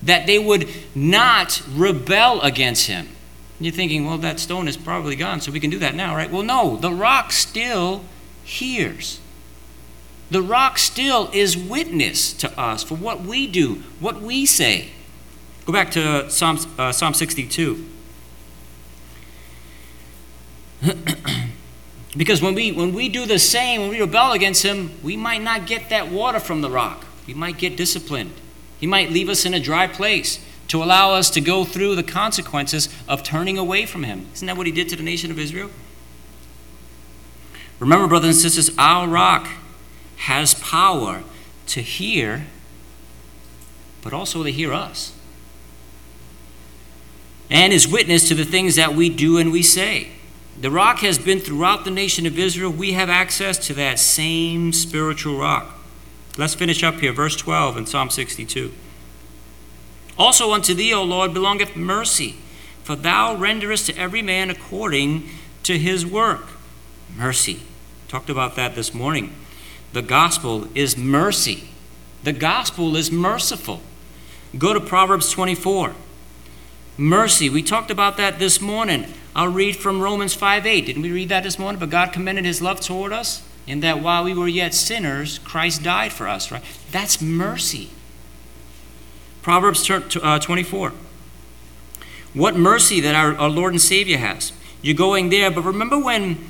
that 0.01 0.25
they 0.25 0.39
would 0.39 0.67
not 0.95 1.62
rebel 1.71 2.41
against 2.41 2.88
him. 2.88 3.10
And 3.58 3.65
you're 3.65 3.73
thinking, 3.73 4.06
well, 4.06 4.17
that 4.17 4.39
stone 4.39 4.67
is 4.67 4.78
probably 4.78 5.15
gone, 5.15 5.41
so 5.41 5.51
we 5.51 5.60
can 5.60 5.69
do 5.69 5.80
that 5.80 5.95
now, 5.95 6.15
right? 6.15 6.32
Well, 6.32 6.43
no, 6.43 6.78
the 6.78 6.91
rock 6.91 7.32
still 7.32 8.04
hears. 8.43 9.19
The 10.32 10.41
rock 10.41 10.80
still 10.80 11.30
is 11.32 11.56
witness 11.56 12.34
to 12.34 12.60
us 12.60 12.84
for 12.84 12.95
what 12.95 13.21
we 13.21 13.45
do, 13.45 13.84
what 13.99 14.21
we 14.21 14.45
say. 14.47 14.89
Go 15.65 15.73
back 15.73 15.89
to 15.91 16.30
Psalm, 16.30 16.60
uh, 16.78 16.91
Psalm 16.91 17.15
62. 17.15 17.84
because 22.15 22.39
when 22.39 22.54
we, 22.54 22.71
when 22.71 22.93
we 22.93 23.10
do 23.10 23.25
the 23.25 23.39
same, 23.39 23.82
when 23.82 23.89
we 23.89 23.99
rebel 23.99 24.34
against 24.34 24.62
Him, 24.62 24.91
we 25.01 25.17
might 25.17 25.41
not 25.41 25.65
get 25.65 25.89
that 25.89 26.12
water 26.12 26.39
from 26.39 26.62
the 26.62 26.69
rock. 26.69 27.06
We 27.25 27.34
might 27.34 27.58
get 27.58 27.75
disciplined. 27.75 28.34
He 28.80 28.86
might 28.86 29.10
leave 29.10 29.28
us 29.28 29.43
in 29.43 29.56
a 29.56 29.60
dry 29.60 29.88
place 29.88 30.39
to 30.67 30.84
allow 30.84 31.13
us 31.13 31.32
to 31.32 31.41
go 31.41 31.65
through 31.65 31.95
the 31.95 32.04
consequences 32.04 32.88
of 33.08 33.23
turning 33.23 33.58
away 33.58 33.88
from 33.88 34.04
Him. 34.04 34.28
Isn't 34.36 34.45
that 34.45 34.58
what 34.58 34.67
He 34.67 34.71
did 34.71 34.88
to 34.89 34.95
the 34.95 35.04
nation 35.04 35.32
of 35.32 35.39
Israel? 35.39 35.71
Remember, 37.80 38.08
brothers 38.08 38.36
and 38.36 38.51
sisters, 38.51 38.75
our 38.78 39.08
rock 39.08 39.47
has 40.17 40.54
power 40.54 41.23
to 41.67 41.82
hear, 41.82 42.45
but 44.04 44.13
also 44.13 44.43
to 44.43 44.51
hear 44.51 44.71
us 44.71 45.14
and 47.49 47.71
is 47.71 47.88
witness 47.88 48.27
to 48.27 48.36
the 48.36 48.45
things 48.45 48.75
that 48.75 48.95
we 48.95 49.10
do 49.10 49.38
and 49.38 49.51
we 49.51 49.62
say. 49.62 50.10
The 50.60 50.71
rock 50.71 50.99
has 50.99 51.19
been 51.19 51.39
throughout 51.39 51.84
the 51.84 51.91
nation 51.91 52.25
of 52.25 52.39
Israel. 52.39 52.71
We 52.71 52.93
have 52.93 53.10
access 53.10 53.58
to 53.67 53.73
that 53.73 53.99
same 53.99 54.71
spiritual 54.71 55.38
rock. 55.38 55.77
Let's 56.38 56.53
finish 56.53 56.84
up 56.84 56.95
here, 56.95 57.13
verse 57.13 57.36
12 57.36 57.77
in 57.77 57.86
Psalm 57.86 58.10
62. 58.10 58.73
Also 60.17 60.51
unto 60.51 60.73
thee, 60.73 60.93
O 60.93 61.03
Lord, 61.03 61.34
belongeth 61.34 61.75
mercy, 61.75 62.36
for 62.84 62.95
thou 62.95 63.36
renderest 63.36 63.88
to 63.88 63.97
every 63.97 64.21
man 64.21 64.49
according 64.49 65.29
to 65.63 65.77
his 65.77 66.05
work. 66.05 66.47
Mercy. 67.15 67.62
Talked 68.08 68.29
about 68.29 68.55
that 68.55 68.75
this 68.75 68.93
morning. 68.93 69.34
The 69.93 70.01
gospel 70.01 70.67
is 70.75 70.97
mercy. 70.97 71.69
The 72.23 72.34
gospel 72.34 72.95
is 72.95 73.12
merciful. 73.12 73.81
Go 74.58 74.73
to 74.73 74.79
Proverbs 74.79 75.31
24. 75.31 75.95
Mercy. 76.97 77.49
We 77.49 77.62
talked 77.62 77.91
about 77.91 78.17
that 78.17 78.39
this 78.39 78.62
morning. 78.62 79.05
I'll 79.36 79.49
read 79.49 79.75
from 79.75 80.01
Romans 80.01 80.34
5 80.34 80.65
8. 80.65 80.86
Didn't 80.86 81.01
we 81.01 81.12
read 81.12 81.29
that 81.29 81.43
this 81.43 81.60
morning? 81.60 81.79
But 81.79 81.89
God 81.89 82.13
commended 82.13 82.45
his 82.45 82.62
love 82.62 82.79
toward 82.79 83.12
us 83.12 83.43
in 83.67 83.81
that 83.81 84.01
while 84.01 84.23
we 84.23 84.34
were 84.34 84.47
yet 84.47 84.73
sinners, 84.73 85.39
Christ 85.39 85.84
died 85.84 86.13
for 86.13 86.27
us, 86.27 86.51
right? 86.51 86.63
That's 86.91 87.21
mercy. 87.21 87.89
Proverbs 89.41 89.89
uh, 89.89 90.39
24. 90.39 90.93
What 92.34 92.55
mercy 92.55 92.99
that 93.01 93.15
our, 93.15 93.36
our 93.36 93.49
Lord 93.49 93.73
and 93.73 93.81
Savior 93.81 94.17
has. 94.17 94.51
You're 94.81 94.95
going 94.95 95.29
there, 95.29 95.51
but 95.51 95.63
remember 95.63 95.99
when 95.99 96.45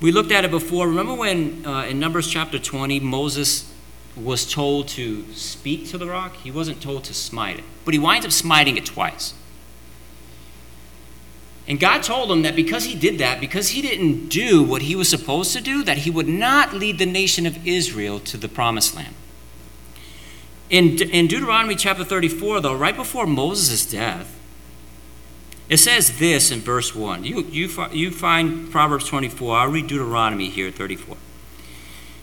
we 0.00 0.12
looked 0.12 0.32
at 0.32 0.44
it 0.44 0.50
before. 0.50 0.88
Remember 0.88 1.14
when 1.14 1.64
uh, 1.66 1.82
in 1.84 1.98
Numbers 1.98 2.28
chapter 2.28 2.58
20, 2.58 3.00
Moses 3.00 3.72
was 4.16 4.50
told 4.50 4.88
to 4.88 5.24
speak 5.32 5.88
to 5.88 5.98
the 5.98 6.06
rock? 6.06 6.36
He 6.36 6.50
wasn't 6.50 6.82
told 6.82 7.04
to 7.04 7.14
smite 7.14 7.58
it, 7.58 7.64
but 7.84 7.94
he 7.94 8.00
winds 8.00 8.26
up 8.26 8.32
smiting 8.32 8.76
it 8.76 8.86
twice. 8.86 9.34
And 11.68 11.78
God 11.78 12.02
told 12.02 12.32
him 12.32 12.42
that 12.42 12.56
because 12.56 12.84
he 12.84 12.94
did 12.94 13.18
that, 13.18 13.40
because 13.40 13.68
he 13.68 13.82
didn't 13.82 14.28
do 14.28 14.62
what 14.62 14.82
he 14.82 14.96
was 14.96 15.10
supposed 15.10 15.52
to 15.52 15.60
do, 15.60 15.84
that 15.84 15.98
he 15.98 16.10
would 16.10 16.26
not 16.26 16.72
lead 16.72 16.98
the 16.98 17.06
nation 17.06 17.44
of 17.44 17.66
Israel 17.66 18.18
to 18.20 18.38
the 18.38 18.48
promised 18.48 18.96
land. 18.96 19.14
In, 20.70 21.00
in 21.10 21.26
Deuteronomy 21.26 21.76
chapter 21.76 22.04
34, 22.04 22.62
though, 22.62 22.74
right 22.74 22.96
before 22.96 23.26
Moses' 23.26 23.84
death, 23.84 24.34
it 25.68 25.76
says 25.76 26.18
this 26.18 26.50
in 26.50 26.60
verse 26.60 26.94
1. 26.94 27.24
You, 27.24 27.42
you, 27.42 27.68
you 27.92 28.10
find 28.10 28.70
Proverbs 28.70 29.06
24. 29.06 29.56
I'll 29.56 29.68
read 29.68 29.88
Deuteronomy 29.88 30.48
here, 30.48 30.70
34. 30.70 31.18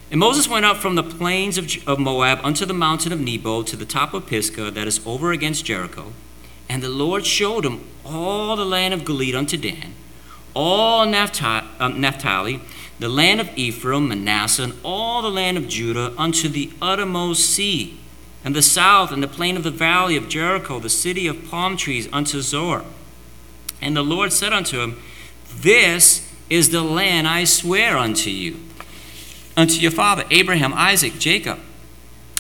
And 0.09 0.19
Moses 0.19 0.47
went 0.47 0.65
up 0.65 0.77
from 0.77 0.95
the 0.95 1.03
plains 1.03 1.59
of, 1.59 1.87
of 1.87 1.99
Moab 1.99 2.39
unto 2.43 2.65
the 2.65 2.73
mountain 2.73 3.11
of 3.11 3.19
Nebo 3.19 3.61
to 3.61 3.75
the 3.75 3.85
top 3.85 4.15
of 4.15 4.25
Pisgah 4.25 4.71
that 4.71 4.87
is 4.87 5.05
over 5.05 5.31
against 5.31 5.65
Jericho. 5.65 6.13
And 6.69 6.81
the 6.81 6.89
Lord 6.89 7.25
showed 7.25 7.65
him 7.65 7.87
all 8.03 8.55
the 8.55 8.65
land 8.65 8.93
of 8.93 9.05
Gilead 9.05 9.35
unto 9.35 9.57
Dan, 9.57 9.93
all 10.53 11.01
um, 11.01 11.11
Naphtali, 12.01 12.61
the 12.99 13.09
land 13.09 13.41
of 13.41 13.49
Ephraim, 13.57 14.07
Manasseh, 14.07 14.63
and 14.63 14.73
all 14.83 15.21
the 15.21 15.29
land 15.29 15.57
of 15.57 15.67
Judah 15.67 16.13
unto 16.17 16.47
the 16.47 16.71
uttermost 16.81 17.49
sea 17.49 17.99
and 18.45 18.55
the 18.55 18.61
south, 18.61 19.11
and 19.11 19.23
the 19.23 19.27
plain 19.27 19.57
of 19.57 19.63
the 19.63 19.71
valley 19.71 20.15
of 20.15 20.29
Jericho, 20.29 20.77
the 20.77 20.87
city 20.87 21.25
of 21.25 21.49
palm 21.49 21.75
trees, 21.75 22.07
unto 22.13 22.41
Zoar. 22.41 22.85
And 23.81 23.97
the 23.97 24.03
Lord 24.03 24.31
said 24.31 24.53
unto 24.53 24.81
him, 24.81 25.01
This 25.51 26.31
is 26.47 26.69
the 26.69 26.83
land 26.83 27.27
I 27.27 27.45
swear 27.45 27.97
unto 27.97 28.29
you, 28.29 28.59
unto 29.57 29.73
your 29.79 29.89
father, 29.89 30.25
Abraham, 30.29 30.75
Isaac, 30.75 31.17
Jacob, 31.17 31.59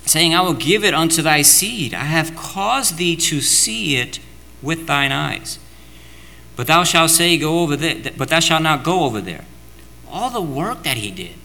saying, 0.05 0.33
I 0.33 0.41
will 0.41 0.53
give 0.53 0.83
it 0.83 0.93
unto 0.93 1.21
thy 1.21 1.41
seed. 1.41 1.93
I 1.93 2.05
have 2.05 2.35
caused 2.35 2.97
thee 2.97 3.15
to 3.17 3.41
see 3.41 3.97
it 3.97 4.19
with 4.61 4.87
thine 4.87 5.11
eyes. 5.11 5.59
But 6.55 6.67
thou 6.67 6.83
shalt 6.83 7.11
say, 7.11 7.37
Go 7.37 7.59
over 7.59 7.75
there, 7.75 8.11
but 8.17 8.29
thou 8.29 8.39
shalt 8.39 8.63
not 8.63 8.83
go 8.83 9.03
over 9.03 9.21
there. 9.21 9.45
All 10.09 10.29
the 10.29 10.41
work 10.41 10.83
that 10.83 10.97
he 10.97 11.11
did, 11.11 11.35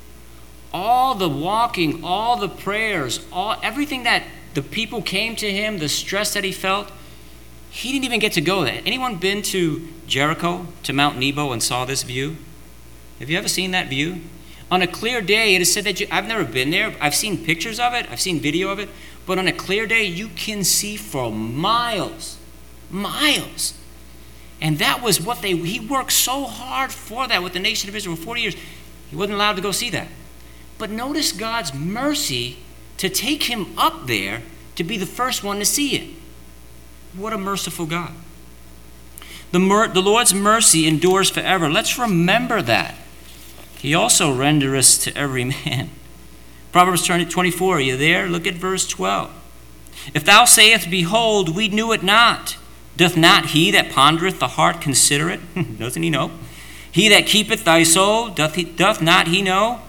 all 0.73 1.15
the 1.15 1.29
walking, 1.29 2.05
all 2.05 2.37
the 2.37 2.49
prayers, 2.49 3.27
all 3.33 3.57
everything 3.63 4.05
that 4.05 4.25
the 4.55 4.63
people 4.63 5.03
came 5.03 5.35
to 5.37 5.51
him, 5.51 5.79
the 5.79 5.89
stress 5.89 6.35
that 6.35 6.45
he 6.45 6.53
felt. 6.53 6.93
He 7.71 7.93
didn't 7.93 8.05
even 8.05 8.21
get 8.21 8.33
to 8.33 8.41
go 8.41 8.65
there. 8.65 8.83
Anyone 8.85 9.17
been 9.17 9.43
to 9.43 9.89
Jericho, 10.07 10.67
to 10.83 10.93
Mount 10.93 11.19
Nebo, 11.19 11.53
and 11.53 11.63
saw 11.63 11.85
this 11.85 12.03
view? 12.03 12.37
Have 13.21 13.31
you 13.31 13.39
ever 13.39 13.49
seen 13.49 13.71
that 13.71 13.89
view? 13.89 14.23
On 14.71 14.83
a 14.83 14.87
clear 14.87 15.21
day, 15.21 15.55
it 15.55 15.63
is 15.63 15.73
said 15.73 15.85
that 15.85 15.99
you, 16.01 16.07
I've 16.11 16.29
never 16.29 16.45
been 16.45 16.71
there. 16.71 16.95
I've 17.01 17.15
seen 17.15 17.45
pictures 17.45 17.81
of 17.81 17.93
it, 17.93 18.11
I've 18.11 18.21
seen 18.21 18.39
video 18.39 18.71
of 18.71 18.79
it, 18.79 18.89
but 19.27 19.39
on 19.39 19.49
a 19.49 19.53
clear 19.53 19.87
day, 19.87 20.05
you 20.05 20.29
can 20.29 20.63
see 20.63 20.97
for 20.97 21.31
miles, 21.33 22.39
miles. 22.91 23.75
And 24.61 24.79
that 24.79 25.03
was 25.03 25.21
what 25.21 25.43
they, 25.43 25.57
he 25.57 25.81
worked 25.81 26.13
so 26.13 26.45
hard 26.45 26.93
for 26.93 27.27
that 27.27 27.43
with 27.43 27.55
the 27.55 27.59
nation 27.59 27.89
of 27.89 27.97
Israel 27.97 28.15
for 28.17 28.23
40 28.23 28.41
years. 28.43 28.57
He 29.11 29.17
wasn't 29.17 29.35
allowed 29.35 29.57
to 29.57 29.63
go 29.63 29.73
see 29.73 29.91
that. 29.91 30.09
But 30.79 30.91
notice 30.91 31.33
God's 31.33 31.75
mercy 31.75 32.59
to 32.99 33.09
take 33.09 33.45
him 33.45 33.67
up 33.79 34.07
there 34.07 34.43
to 34.77 34.85
be 34.85 34.97
the 34.97 35.07
first 35.07 35.43
one 35.43 35.59
to 35.59 35.65
see 35.65 35.97
it. 35.97 36.15
What 37.15 37.33
a 37.33 37.39
merciful 37.39 37.87
God. 37.87 38.13
The, 39.53 39.59
mer- 39.59 39.89
the 39.89 40.03
Lord's 40.03 40.33
mercy 40.33 40.87
endures 40.87 41.29
forever. 41.29 41.69
Let's 41.69 41.99
remember 41.99 42.63
that. 42.63 42.95
He 43.81 43.95
also 43.95 44.35
rendereth 44.35 45.03
to 45.05 45.17
every 45.17 45.45
man. 45.45 45.91
Proverbs 46.73 47.05
24, 47.05 47.77
are 47.77 47.81
you 47.81 47.97
there? 47.97 48.29
Look 48.29 48.47
at 48.47 48.55
verse 48.55 48.87
12. 48.87 49.31
If 50.15 50.25
thou 50.25 50.45
sayest, 50.45 50.91
Behold, 50.91 51.55
we 51.55 51.69
knew 51.69 51.93
it 51.93 52.03
not, 52.03 52.57
doth 52.97 53.17
not 53.17 53.47
he 53.47 53.71
that 53.71 53.91
pondereth 53.91 54.39
the 54.39 54.49
heart 54.49 54.81
consider 54.81 55.31
it? 55.31 55.41
Doesn't 55.79 56.03
he 56.03 56.11
know? 56.11 56.31
He 56.93 57.09
that 57.09 57.27
keepeth 57.27 57.65
thy 57.65 57.83
soul, 57.83 58.29
doth, 58.29 58.57
he, 58.57 58.65
doth 58.65 59.01
not 59.01 59.29
he 59.29 59.43
know? 59.43 59.81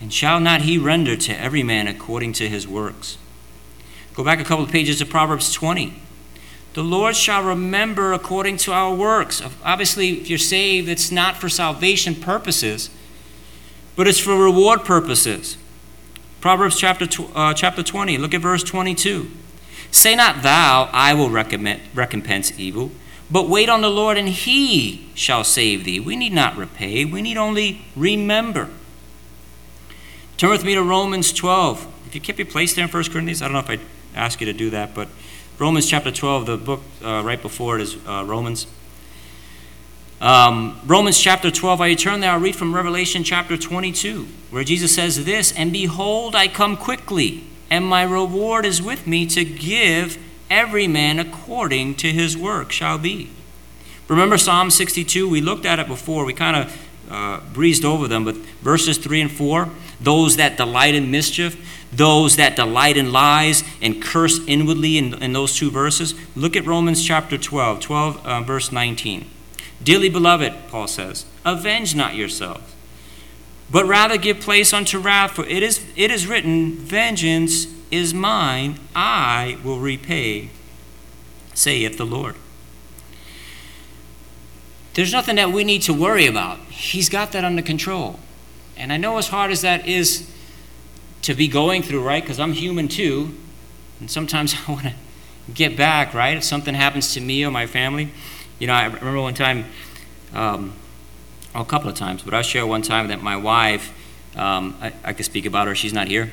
And 0.00 0.12
shall 0.12 0.40
not 0.40 0.62
he 0.62 0.78
render 0.78 1.16
to 1.16 1.40
every 1.40 1.62
man 1.62 1.86
according 1.88 2.32
to 2.34 2.48
his 2.48 2.68
works? 2.68 3.18
Go 4.14 4.24
back 4.24 4.40
a 4.40 4.44
couple 4.44 4.64
of 4.64 4.70
pages 4.70 4.98
to 4.98 5.06
Proverbs 5.06 5.52
20. 5.52 6.00
The 6.74 6.82
Lord 6.82 7.16
shall 7.16 7.42
remember 7.42 8.12
according 8.12 8.56
to 8.58 8.72
our 8.72 8.94
works. 8.94 9.42
Obviously, 9.64 10.10
if 10.10 10.28
you're 10.28 10.38
saved, 10.38 10.88
it's 10.88 11.10
not 11.10 11.36
for 11.36 11.48
salvation 11.48 12.14
purposes, 12.14 12.90
but 13.96 14.08
it's 14.08 14.20
for 14.20 14.36
reward 14.36 14.84
purposes. 14.84 15.56
Proverbs 16.40 16.78
chapter, 16.78 17.06
uh, 17.34 17.54
chapter 17.54 17.82
20, 17.82 18.18
look 18.18 18.34
at 18.34 18.40
verse 18.40 18.62
22. 18.62 19.30
Say 19.90 20.14
not 20.14 20.42
thou, 20.42 20.90
I 20.92 21.14
will 21.14 21.30
recompense 21.30 22.58
evil, 22.58 22.90
but 23.30 23.48
wait 23.48 23.68
on 23.68 23.80
the 23.80 23.90
Lord, 23.90 24.18
and 24.18 24.28
he 24.28 25.08
shall 25.14 25.44
save 25.44 25.84
thee. 25.84 26.00
We 26.00 26.16
need 26.16 26.32
not 26.32 26.56
repay, 26.56 27.04
we 27.04 27.22
need 27.22 27.36
only 27.36 27.82
remember. 27.96 28.70
Turn 30.36 30.50
with 30.50 30.64
me 30.64 30.74
to 30.74 30.82
Romans 30.82 31.32
12. 31.32 31.86
If 32.08 32.14
you 32.14 32.20
keep 32.20 32.38
your 32.38 32.46
place 32.46 32.74
there 32.74 32.84
in 32.84 32.90
1 32.90 33.04
Corinthians, 33.04 33.40
I 33.40 33.46
don't 33.46 33.54
know 33.54 33.60
if 33.60 33.70
I 33.70 33.78
ask 34.14 34.40
you 34.40 34.46
to 34.46 34.52
do 34.52 34.70
that, 34.70 34.94
but 34.94 35.08
Romans 35.58 35.88
chapter 35.88 36.10
12, 36.10 36.46
the 36.46 36.56
book 36.56 36.82
uh, 37.04 37.22
right 37.24 37.40
before 37.40 37.78
it 37.78 37.82
is 37.82 37.96
uh, 38.06 38.24
Romans. 38.26 38.66
Um, 40.20 40.80
Romans 40.86 41.20
chapter 41.20 41.50
12, 41.50 41.78
while 41.78 41.88
you 41.88 41.96
turn 41.96 42.20
there, 42.20 42.30
I'll 42.30 42.40
read 42.40 42.56
from 42.56 42.74
Revelation 42.74 43.24
chapter 43.24 43.56
22, 43.56 44.26
where 44.50 44.64
Jesus 44.64 44.94
says 44.94 45.24
this 45.24 45.52
And 45.52 45.72
behold, 45.72 46.34
I 46.34 46.48
come 46.48 46.76
quickly, 46.76 47.44
and 47.70 47.84
my 47.84 48.02
reward 48.02 48.64
is 48.64 48.80
with 48.80 49.06
me 49.06 49.26
to 49.26 49.44
give 49.44 50.18
every 50.48 50.86
man 50.86 51.18
according 51.18 51.96
to 51.96 52.10
his 52.10 52.36
work 52.36 52.72
shall 52.72 52.98
be. 52.98 53.30
Remember 54.08 54.38
Psalm 54.38 54.70
62? 54.70 55.28
We 55.28 55.40
looked 55.40 55.66
at 55.66 55.78
it 55.78 55.88
before. 55.88 56.24
We 56.24 56.32
kind 56.32 56.56
of 56.56 56.86
uh, 57.10 57.40
breezed 57.52 57.84
over 57.84 58.08
them, 58.08 58.24
but 58.24 58.36
verses 58.36 58.98
3 58.98 59.22
and 59.22 59.30
4 59.30 59.68
those 60.00 60.36
that 60.36 60.56
delight 60.56 60.94
in 60.94 61.10
mischief, 61.10 61.86
those 61.92 62.36
that 62.36 62.56
delight 62.56 62.96
in 62.96 63.12
lies 63.12 63.64
and 63.80 64.02
curse 64.02 64.40
inwardly 64.46 64.98
in, 64.98 65.14
in 65.22 65.32
those 65.32 65.56
two 65.56 65.70
verses. 65.70 66.14
Look 66.36 66.56
at 66.56 66.66
Romans 66.66 67.04
chapter 67.04 67.38
12, 67.38 67.80
12 67.80 68.26
uh, 68.26 68.40
verse 68.42 68.72
19. 68.72 69.30
Dearly 69.84 70.08
beloved, 70.08 70.52
Paul 70.68 70.88
says, 70.88 71.26
avenge 71.44 71.94
not 71.94 72.14
yourselves, 72.14 72.74
but 73.70 73.84
rather 73.84 74.16
give 74.16 74.40
place 74.40 74.72
unto 74.72 74.98
wrath, 74.98 75.32
for 75.32 75.44
it 75.44 75.62
is, 75.62 75.84
it 75.94 76.10
is 76.10 76.26
written, 76.26 76.72
Vengeance 76.72 77.66
is 77.90 78.14
mine, 78.14 78.80
I 78.96 79.58
will 79.62 79.78
repay, 79.78 80.48
saith 81.52 81.98
the 81.98 82.06
Lord. 82.06 82.34
There's 84.94 85.12
nothing 85.12 85.36
that 85.36 85.52
we 85.52 85.64
need 85.64 85.82
to 85.82 85.92
worry 85.92 86.26
about. 86.26 86.58
He's 86.70 87.08
got 87.08 87.32
that 87.32 87.44
under 87.44 87.62
control. 87.62 88.20
And 88.76 88.92
I 88.92 88.96
know 88.96 89.18
as 89.18 89.28
hard 89.28 89.50
as 89.50 89.60
that 89.62 89.86
is 89.86 90.30
to 91.22 91.34
be 91.34 91.48
going 91.48 91.82
through, 91.82 92.02
right? 92.02 92.22
Because 92.22 92.40
I'm 92.40 92.52
human 92.52 92.88
too. 92.88 93.34
And 94.00 94.10
sometimes 94.10 94.54
I 94.68 94.72
want 94.72 94.84
to 94.84 94.94
get 95.52 95.76
back, 95.76 96.14
right? 96.14 96.36
If 96.36 96.44
something 96.44 96.74
happens 96.74 97.12
to 97.14 97.20
me 97.20 97.44
or 97.44 97.50
my 97.50 97.66
family. 97.66 98.10
You 98.58 98.66
know, 98.66 98.72
I 98.72 98.86
remember 98.86 99.20
one 99.20 99.34
time, 99.34 99.66
um, 100.32 100.72
a 101.54 101.64
couple 101.64 101.88
of 101.88 101.96
times, 101.96 102.22
but 102.22 102.34
I'll 102.34 102.42
share 102.42 102.66
one 102.66 102.82
time 102.82 103.08
that 103.08 103.22
my 103.22 103.36
wife, 103.36 103.92
um, 104.36 104.76
I, 104.80 104.92
I 105.04 105.12
could 105.12 105.24
speak 105.24 105.46
about 105.46 105.66
her, 105.66 105.74
she's 105.74 105.92
not 105.92 106.08
here, 106.08 106.32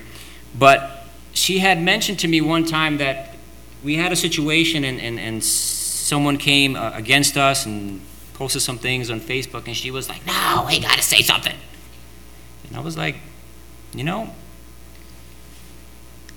but 0.58 1.08
she 1.34 1.60
had 1.60 1.82
mentioned 1.82 2.20
to 2.20 2.28
me 2.28 2.42
one 2.42 2.66
time 2.66 2.98
that 2.98 3.36
we 3.84 3.96
had 3.96 4.12
a 4.12 4.16
situation 4.16 4.84
and, 4.84 5.00
and, 5.00 5.20
and 5.20 5.44
someone 5.44 6.38
came 6.38 6.76
uh, 6.76 6.92
against 6.94 7.38
us 7.38 7.66
and 7.66 8.02
posted 8.34 8.62
some 8.62 8.78
things 8.78 9.10
on 9.10 9.20
Facebook, 9.20 9.68
and 9.68 9.76
she 9.76 9.92
was 9.92 10.10
like, 10.10 10.26
No, 10.26 10.66
we 10.68 10.80
got 10.80 10.98
to 10.98 11.04
say 11.04 11.22
something. 11.22 11.56
And 12.68 12.76
I 12.76 12.80
was 12.80 12.98
like, 12.98 13.16
You 13.94 14.04
know, 14.04 14.34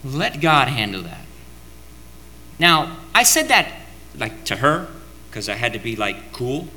let 0.04 0.40
God 0.40 0.68
handle 0.68 1.02
that. 1.02 1.24
Now, 2.58 2.98
I 3.14 3.22
said 3.22 3.48
that 3.48 3.72
like 4.16 4.44
to 4.44 4.56
her 4.56 4.88
because 5.34 5.48
I 5.48 5.54
had 5.54 5.72
to 5.72 5.80
be 5.80 5.96
like 5.96 6.32
cool. 6.32 6.68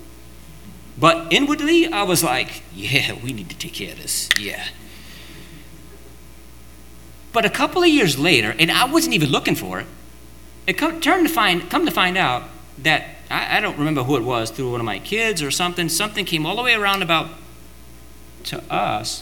But 0.99 1.31
inwardly, 1.31 1.85
I 1.85 2.01
was 2.01 2.23
like, 2.23 2.63
yeah, 2.73 3.13
we 3.23 3.31
need 3.31 3.51
to 3.51 3.55
take 3.55 3.73
care 3.73 3.91
of 3.91 4.01
this. 4.01 4.29
Yeah. 4.39 4.69
But 7.31 7.45
a 7.45 7.51
couple 7.51 7.83
of 7.83 7.87
years 7.87 8.17
later, 8.17 8.55
and 8.57 8.71
I 8.71 8.85
wasn't 8.85 9.13
even 9.13 9.29
looking 9.29 9.53
for 9.53 9.79
it, 9.79 9.85
it 10.65 10.73
come, 10.73 10.99
turned 10.99 11.27
to 11.27 11.33
find, 11.33 11.69
come 11.69 11.85
to 11.85 11.91
find 11.91 12.17
out 12.17 12.45
that 12.79 13.03
I, 13.29 13.57
I 13.57 13.59
don't 13.59 13.77
remember 13.77 14.01
who 14.01 14.17
it 14.17 14.23
was 14.23 14.49
through 14.49 14.71
one 14.71 14.79
of 14.79 14.87
my 14.87 14.97
kids 14.97 15.43
or 15.43 15.51
something. 15.51 15.87
Something 15.87 16.25
came 16.25 16.43
all 16.47 16.55
the 16.55 16.63
way 16.63 16.73
around 16.73 17.03
about 17.03 17.29
to 18.45 18.63
us 18.73 19.21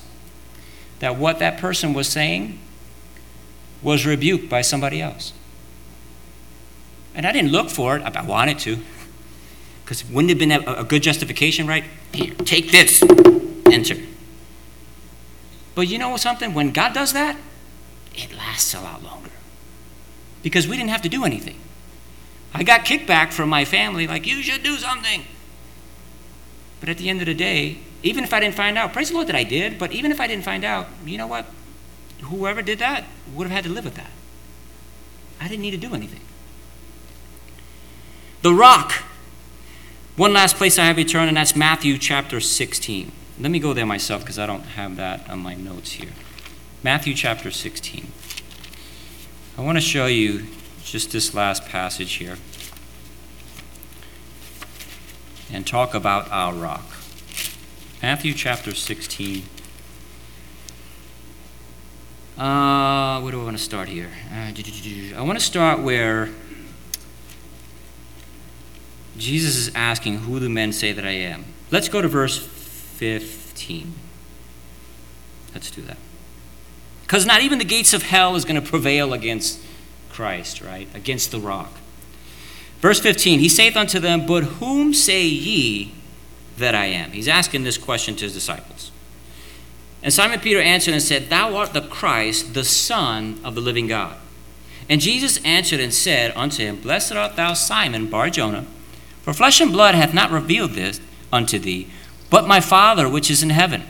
that 1.00 1.17
what 1.17 1.39
that 1.39 1.60
person 1.60 1.93
was 1.93 2.08
saying 2.08 2.58
was 3.84 4.06
rebuked 4.06 4.48
by 4.50 4.62
somebody 4.62 5.02
else. 5.02 5.34
And 7.13 7.28
I 7.28 7.34
didn't 7.34 7.52
look 7.52 7.69
for 7.69 7.98
it. 7.98 8.02
I 8.02 8.24
wanted 8.24 8.60
to. 8.60 8.80
Because 9.86 10.04
wouldn't 10.04 10.30
have 10.30 10.39
been 10.39 10.52
a, 10.52 10.82
a 10.82 10.84
good 10.84 11.04
justification, 11.04 11.67
right? 11.67 11.84
Here, 12.12 12.34
take 12.34 12.71
this, 12.71 13.04
enter. 13.71 13.95
But 15.76 15.88
you 15.88 16.00
know 16.00 16.17
something? 16.17 16.56
When 16.56 16.71
God 16.71 16.93
does 16.93 17.13
that, 17.13 17.38
it 18.15 18.36
lasts 18.36 18.74
a 18.74 18.82
lot 18.82 19.04
longer. 19.04 19.30
Because 20.41 20.67
we 20.67 20.76
didn't 20.76 20.89
have 20.89 21.04
to 21.04 21.10
do 21.10 21.24
anything. 21.24 21.58
I 22.54 22.63
got 22.63 22.82
kickback 22.82 23.32
from 23.32 23.48
my 23.48 23.63
family, 23.63 24.08
like, 24.08 24.26
you 24.26 24.41
should 24.41 24.63
do 24.63 24.78
something. 24.78 25.26
But 26.80 26.89
at 26.89 26.98
the 26.98 27.10
end 27.10 27.19
of 27.19 27.28
the 27.28 27.34
day, 27.34 27.80
even 28.02 28.24
if 28.24 28.34
I 28.34 28.39
didn't 28.39 28.56
find 28.56 28.78
out, 28.78 28.91
praise 28.91 29.10
the 29.10 29.15
Lord 29.15 29.28
that 29.28 29.36
I 29.36 29.43
did, 29.43 29.78
but 29.78 29.91
even 29.91 30.12
if 30.12 30.19
I 30.19 30.28
didn't 30.28 30.45
find 30.45 30.63
out, 30.63 30.88
you 31.06 31.17
know 31.17 31.28
what? 31.28 31.45
Whoever 32.21 32.62
did 32.62 32.80
that 32.80 33.04
would 33.34 33.45
have 33.45 33.52
had 33.52 33.63
to 33.65 33.69
live 33.69 33.86
with 33.86 33.95
that. 33.95 34.10
I 35.39 35.48
didn't 35.48 35.62
need 35.62 35.71
to 35.71 35.78
do 35.78 35.93
anything. 35.93 36.21
The 38.41 38.54
rock. 38.54 39.04
One 40.17 40.32
last 40.32 40.56
place 40.56 40.80
I 40.80 40.86
have 40.86 40.97
you 40.97 41.04
turn, 41.04 41.28
and 41.28 41.36
that's 41.36 41.58
Matthew 41.58 41.97
chapter 41.97 42.39
16. 42.39 43.12
Let 43.38 43.51
me 43.51 43.60
go 43.60 43.73
there 43.73 43.86
myself 43.86 44.21
because 44.21 44.39
I 44.39 44.45
don't 44.45 44.62
have 44.62 44.95
that 44.95 45.30
on 45.30 45.39
my 45.39 45.56
notes 45.56 45.91
here. 45.91 46.12
Matthew 46.84 47.13
chapter 47.13 47.51
16. 47.51 48.08
I 49.58 49.62
want 49.62 49.78
to 49.78 49.82
show 49.82 50.06
you 50.06 50.45
just 50.86 51.12
this 51.12 51.34
last 51.34 51.65
passage 51.65 52.13
here 52.13 52.38
and 55.51 55.67
talk 55.67 55.93
about 55.93 56.32
our 56.32 56.54
rock. 56.54 56.86
Matthew 58.01 58.34
chapter 58.34 58.73
16. 58.73 59.43
Uh, 62.38 63.19
where 63.19 63.34
do 63.34 63.41
I 63.41 63.43
want 63.43 63.58
to 63.58 63.63
start 63.63 63.89
here? 63.89 64.12
Uh, 64.32 64.54
I 65.17 65.21
want 65.21 65.38
to 65.38 65.43
start 65.43 65.82
where 65.82 66.30
Jesus 69.17 69.56
is 69.56 69.71
asking, 69.75 70.19
Who 70.19 70.39
do 70.39 70.49
men 70.49 70.73
say 70.73 70.91
that 70.91 71.06
I 71.06 71.12
am? 71.12 71.45
Let's 71.71 71.89
go 71.89 72.01
to 72.01 72.08
verse 72.08 72.38
15. 72.38 73.93
Let's 75.54 75.71
do 75.71 75.82
that. 75.84 75.97
Because 77.04 77.25
not 77.25 77.41
even 77.41 77.60
the 77.60 77.65
gates 77.65 77.93
of 77.93 78.04
hell 78.04 78.36
is 78.36 78.45
going 78.45 78.62
to 78.62 78.67
prevail 78.67 79.13
against 79.13 79.60
Christ, 80.10 80.62
right? 80.62 80.88
Against 80.95 81.32
the 81.32 81.39
rock. 81.39 81.71
Verse 82.80 82.99
15, 82.99 83.39
he 83.39 83.49
saith 83.49 83.78
unto 83.78 83.99
them, 83.99 84.25
But 84.25 84.43
whom 84.43 84.93
say 84.93 85.25
ye 85.25 85.93
that 86.58 86.75
I 86.75 86.86
am? 86.86 87.12
He's 87.12 87.28
asking 87.28 87.63
this 87.63 87.78
question 87.78 88.15
to 88.17 88.25
his 88.25 88.34
disciples. 88.34 88.91
And 90.04 90.13
Simon 90.13 90.39
Peter 90.39 90.62
answered 90.62 90.93
and 90.93 91.01
said, 91.01 91.30
Thou 91.30 91.56
art 91.56 91.73
the 91.73 91.82
Christ, 91.82 92.54
the 92.54 92.63
Son 92.63 93.39
of 93.43 93.56
the 93.56 93.62
living 93.62 93.88
God. 93.88 94.17
And 94.88 95.01
Jesus 95.01 95.43
answered 95.43 95.80
and 95.80 95.93
said 95.93 96.32
unto 96.36 96.63
him, 96.63 96.80
Blessed 96.80 97.13
art 97.13 97.36
thou, 97.36 97.54
Simon 97.54 98.08
Bar 98.08 98.30
Jonah, 98.30 98.67
for 99.26 99.34
flesh 99.34 99.60
and 99.60 99.72
blood 99.72 99.96
hath 99.96 100.14
not 100.14 100.30
revealed 100.30 100.74
this 100.74 101.02
unto 101.34 101.58
thee, 101.58 101.90
but 102.30 102.48
my 102.48 102.62
Father 102.62 103.10
which 103.10 103.32
is 103.32 103.42
in 103.42 103.50
heaven. 103.50 103.82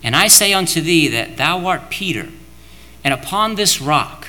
And 0.00 0.14
I 0.14 0.28
say 0.28 0.52
unto 0.52 0.80
thee 0.80 1.08
that 1.08 1.36
thou 1.36 1.66
art 1.66 1.90
Peter, 1.90 2.28
and 3.02 3.12
upon 3.12 3.56
this 3.56 3.80
rock, 3.80 4.28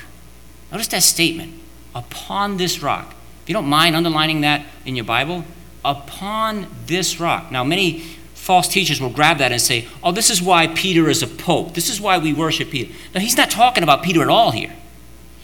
notice 0.71 0.87
that 0.87 1.03
statement, 1.03 1.53
upon 1.93 2.57
this 2.57 2.81
rock. 2.81 3.13
If 3.43 3.49
you 3.49 3.53
don't 3.53 3.67
mind 3.67 3.95
underlining 3.95 4.41
that 4.41 4.65
in 4.83 4.95
your 4.95 5.05
Bible, 5.05 5.45
upon 5.85 6.65
this 6.87 7.19
rock. 7.19 7.51
Now, 7.51 7.63
many 7.63 7.99
false 8.33 8.67
teachers 8.67 8.99
will 8.99 9.11
grab 9.11 9.37
that 9.37 9.51
and 9.51 9.61
say, 9.61 9.87
oh, 10.03 10.11
this 10.11 10.31
is 10.31 10.41
why 10.41 10.65
Peter 10.65 11.07
is 11.07 11.21
a 11.21 11.27
pope. 11.27 11.75
This 11.75 11.87
is 11.87 12.01
why 12.01 12.17
we 12.17 12.33
worship 12.33 12.71
Peter. 12.71 12.91
Now, 13.13 13.21
he's 13.21 13.37
not 13.37 13.51
talking 13.51 13.83
about 13.83 14.01
Peter 14.01 14.23
at 14.23 14.27
all 14.27 14.49
here. 14.49 14.73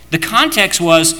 The 0.09 0.17
context 0.17 0.81
was, 0.81 1.13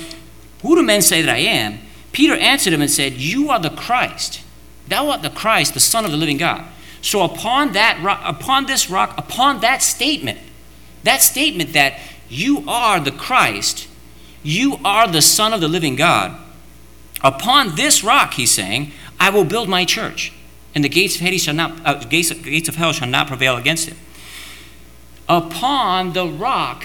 who 0.64 0.76
do 0.76 0.82
men 0.82 1.04
say 1.04 1.22
that 1.22 1.32
I 1.32 1.38
am? 1.38 1.78
Peter 2.12 2.36
answered 2.36 2.74
him 2.74 2.82
and 2.82 2.92
said, 2.92 3.14
You 3.14 3.50
are 3.50 3.60
the 3.60 3.70
Christ. 3.70 4.42
Thou 4.88 5.10
art 5.10 5.22
the 5.22 5.30
Christ, 5.30 5.74
the 5.74 5.80
Son 5.80 6.06
of 6.06 6.12
the 6.12 6.18
living 6.18 6.38
God. 6.38 6.66
So 7.02 7.24
upon 7.24 7.74
that 7.74 8.02
rock, 8.04 8.22
upon 8.24 8.66
this 8.66 8.90
rock, 8.90 9.18
upon 9.18 9.62
that 9.62 9.82
statement, 9.82 10.40
that 11.04 11.22
statement 11.22 11.74
that 11.74 12.00
you 12.30 12.64
are 12.68 13.00
the 13.00 13.12
Christ, 13.12 13.88
you 14.44 14.78
are 14.84 15.08
the 15.08 15.22
Son 15.22 15.54
of 15.54 15.62
the 15.62 15.68
living 15.68 15.96
God, 15.96 16.40
upon 17.24 17.76
this 17.76 18.04
rock, 18.04 18.34
he's 18.34 18.52
saying, 18.52 18.92
I 19.20 19.30
will 19.30 19.46
build 19.46 19.70
my 19.70 19.86
church, 19.86 20.34
and 20.76 20.84
the 20.84 20.90
gates 20.90 21.16
of 21.16 21.22
Hades 21.22 21.44
shall 21.44 21.54
not, 21.54 21.74
uh, 21.86 21.96
gates, 22.06 22.32
gates 22.32 22.70
of 22.70 22.76
hell 22.76 22.92
shall 22.92 23.08
not 23.08 23.28
prevail 23.28 23.58
against 23.58 23.88
it. 23.88 23.96
Upon 25.28 26.14
the 26.14 26.28
rock 26.28 26.84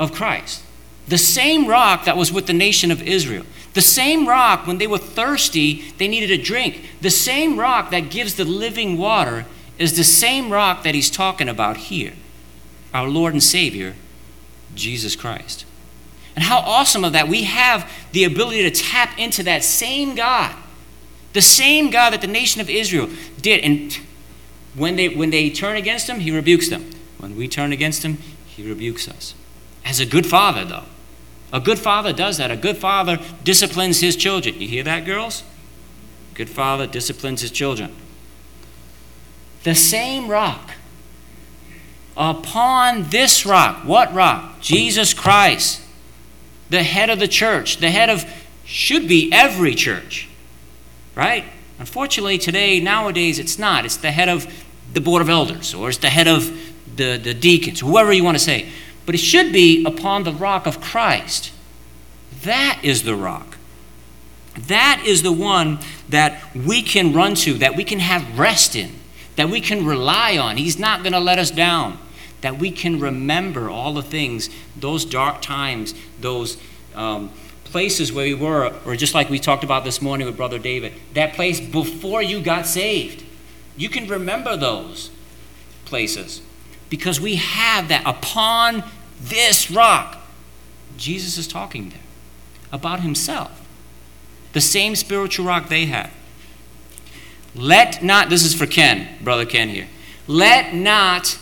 of 0.00 0.12
Christ, 0.12 0.62
the 1.08 1.18
same 1.18 1.66
rock 1.66 2.04
that 2.04 2.16
was 2.16 2.32
with 2.32 2.46
the 2.46 2.52
nation 2.52 2.90
of 2.90 3.02
Israel. 3.02 3.44
The 3.74 3.80
same 3.80 4.28
rock, 4.28 4.66
when 4.66 4.78
they 4.78 4.86
were 4.86 4.98
thirsty, 4.98 5.90
they 5.98 6.08
needed 6.08 6.30
a 6.30 6.42
drink. 6.42 6.84
The 7.00 7.10
same 7.10 7.58
rock 7.58 7.90
that 7.90 8.10
gives 8.10 8.34
the 8.34 8.44
living 8.44 8.98
water 8.98 9.46
is 9.78 9.96
the 9.96 10.04
same 10.04 10.52
rock 10.52 10.82
that 10.82 10.94
he's 10.94 11.10
talking 11.10 11.48
about 11.48 11.76
here 11.76 12.12
our 12.94 13.08
Lord 13.08 13.32
and 13.32 13.42
Savior, 13.42 13.94
Jesus 14.74 15.16
Christ. 15.16 15.64
And 16.36 16.44
how 16.44 16.58
awesome 16.58 17.04
of 17.04 17.14
that. 17.14 17.28
We 17.28 17.44
have 17.44 17.90
the 18.12 18.24
ability 18.24 18.62
to 18.62 18.70
tap 18.70 19.18
into 19.18 19.42
that 19.44 19.64
same 19.64 20.14
God, 20.14 20.54
the 21.32 21.40
same 21.40 21.90
God 21.90 22.12
that 22.12 22.20
the 22.20 22.26
nation 22.26 22.60
of 22.60 22.68
Israel 22.68 23.08
did. 23.40 23.64
And 23.64 23.98
when 24.74 24.96
they, 24.96 25.08
when 25.08 25.30
they 25.30 25.50
turn 25.50 25.76
against 25.76 26.08
him, 26.08 26.20
he 26.20 26.30
rebukes 26.30 26.68
them. 26.68 26.90
When 27.18 27.36
we 27.36 27.48
turn 27.48 27.72
against 27.72 28.02
him, 28.02 28.18
he 28.46 28.66
rebukes 28.66 29.08
us. 29.08 29.34
As 29.84 30.00
a 30.00 30.06
good 30.06 30.26
father, 30.26 30.64
though. 30.64 30.84
A 31.52 31.60
good 31.60 31.78
father 31.78 32.12
does 32.12 32.38
that. 32.38 32.50
A 32.50 32.56
good 32.56 32.78
father 32.78 33.20
disciplines 33.44 34.00
his 34.00 34.16
children. 34.16 34.60
You 34.60 34.68
hear 34.68 34.82
that, 34.84 35.04
girls? 35.04 35.44
Good 36.34 36.48
father 36.48 36.86
disciplines 36.86 37.42
his 37.42 37.50
children. 37.50 37.94
The 39.64 39.74
same 39.74 40.28
rock. 40.28 40.72
Upon 42.16 43.10
this 43.10 43.44
rock, 43.46 43.84
what 43.84 44.12
rock? 44.12 44.60
Jesus 44.60 45.14
Christ, 45.14 45.82
the 46.70 46.82
head 46.82 47.10
of 47.10 47.18
the 47.18 47.28
church, 47.28 47.78
the 47.78 47.90
head 47.90 48.10
of, 48.10 48.24
should 48.64 49.06
be 49.06 49.30
every 49.32 49.74
church, 49.74 50.28
right? 51.14 51.44
Unfortunately, 51.78 52.38
today, 52.38 52.80
nowadays, 52.80 53.38
it's 53.38 53.58
not. 53.58 53.84
It's 53.84 53.96
the 53.96 54.10
head 54.10 54.28
of 54.28 54.46
the 54.92 55.00
board 55.00 55.22
of 55.22 55.28
elders, 55.28 55.74
or 55.74 55.88
it's 55.88 55.98
the 55.98 56.10
head 56.10 56.28
of 56.28 56.50
the, 56.96 57.16
the 57.16 57.32
deacons, 57.32 57.80
whoever 57.80 58.12
you 58.12 58.24
want 58.24 58.36
to 58.36 58.44
say 58.44 58.70
but 59.06 59.14
it 59.14 59.18
should 59.18 59.52
be 59.52 59.84
upon 59.84 60.24
the 60.24 60.32
rock 60.32 60.66
of 60.66 60.80
Christ. 60.80 61.52
That 62.42 62.80
is 62.82 63.02
the 63.02 63.14
rock. 63.14 63.58
That 64.56 65.02
is 65.06 65.22
the 65.22 65.32
one 65.32 65.78
that 66.08 66.40
we 66.54 66.82
can 66.82 67.12
run 67.12 67.34
to, 67.36 67.54
that 67.54 67.76
we 67.76 67.84
can 67.84 68.00
have 68.00 68.38
rest 68.38 68.76
in, 68.76 68.92
that 69.36 69.48
we 69.48 69.60
can 69.60 69.86
rely 69.86 70.36
on. 70.36 70.56
He's 70.56 70.78
not 70.78 71.02
going 71.02 71.14
to 71.14 71.20
let 71.20 71.38
us 71.38 71.50
down. 71.50 71.98
That 72.42 72.58
we 72.58 72.70
can 72.70 72.98
remember 73.00 73.70
all 73.70 73.94
the 73.94 74.02
things, 74.02 74.50
those 74.76 75.04
dark 75.04 75.40
times, 75.40 75.94
those 76.20 76.60
um, 76.94 77.30
places 77.64 78.12
where 78.12 78.26
we 78.26 78.34
were, 78.34 78.74
or 78.84 78.96
just 78.96 79.14
like 79.14 79.30
we 79.30 79.38
talked 79.38 79.64
about 79.64 79.84
this 79.84 80.02
morning 80.02 80.26
with 80.26 80.36
Brother 80.36 80.58
David, 80.58 80.92
that 81.14 81.34
place 81.34 81.60
before 81.60 82.20
you 82.20 82.42
got 82.42 82.66
saved. 82.66 83.24
You 83.76 83.88
can 83.88 84.06
remember 84.06 84.56
those 84.56 85.10
places 85.84 86.42
because 86.92 87.18
we 87.18 87.36
have 87.36 87.88
that 87.88 88.02
upon 88.04 88.84
this 89.18 89.70
rock. 89.70 90.18
Jesus 90.98 91.38
is 91.38 91.48
talking 91.48 91.88
there 91.88 92.02
about 92.70 93.00
himself, 93.00 93.66
the 94.52 94.60
same 94.60 94.94
spiritual 94.94 95.46
rock 95.46 95.70
they 95.70 95.86
have. 95.86 96.12
Let 97.54 98.04
not, 98.04 98.28
this 98.28 98.44
is 98.44 98.54
for 98.54 98.66
Ken, 98.66 99.08
Brother 99.24 99.46
Ken 99.46 99.70
here. 99.70 99.88
Let 100.26 100.74
not 100.74 101.38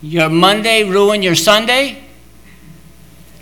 your 0.00 0.28
Monday 0.28 0.84
ruin 0.84 1.20
your 1.20 1.34
Sunday. 1.34 2.04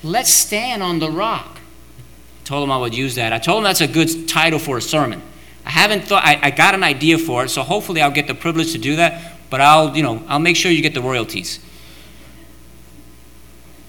Let's 0.03 0.31
stand 0.31 0.83
on 0.83 0.99
the 0.99 1.11
rock. 1.11 1.59
I 1.59 2.47
told 2.47 2.65
him 2.65 2.73
I 2.73 2.79
would 2.79 2.95
use 2.95 3.17
that. 3.17 3.35
I 3.35 3.39
told 3.39 3.59
him 3.59 3.65
that's 3.65 3.83
a 3.83 3.87
good 3.87 4.31
title 4.31 4.59
for 4.59 4.79
a 4.79 4.83
sermon. 4.83 5.21
I 5.67 5.73
haven't 5.73 6.05
thought, 6.05 6.25
I, 6.25 6.39
I 6.45 6.51
got 6.53 6.73
an 6.73 6.83
idea 6.83 7.19
for 7.19 7.45
it, 7.45 7.51
so 7.51 7.63
hopefully 7.63 8.01
I'll 8.01 8.11
get 8.11 8.29
the 8.29 8.35
privilege 8.35 8.73
to 8.73 8.79
do 8.79 8.97
that 8.97 9.38
but 9.51 9.61
I'll, 9.61 9.97
you 9.97 10.03
know, 10.03 10.23
I'll 10.29 10.39
make 10.39 10.57
sure 10.57 10.71
you 10.71 10.83
get 10.83 10.95
the 10.95 11.03
royalties. 11.03 11.61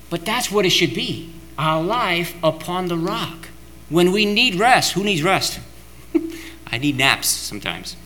But 0.09 0.25
that's 0.25 0.51
what 0.51 0.65
it 0.65 0.71
should 0.71 0.93
be 0.93 1.33
our 1.57 1.83
life 1.83 2.35
upon 2.41 2.87
the 2.87 2.97
rock. 2.97 3.49
When 3.89 4.11
we 4.11 4.25
need 4.25 4.55
rest, 4.55 4.93
who 4.93 5.03
needs 5.03 5.21
rest? 5.21 5.59
I 6.67 6.77
need 6.77 6.97
naps 6.97 7.27
sometimes. 7.27 7.97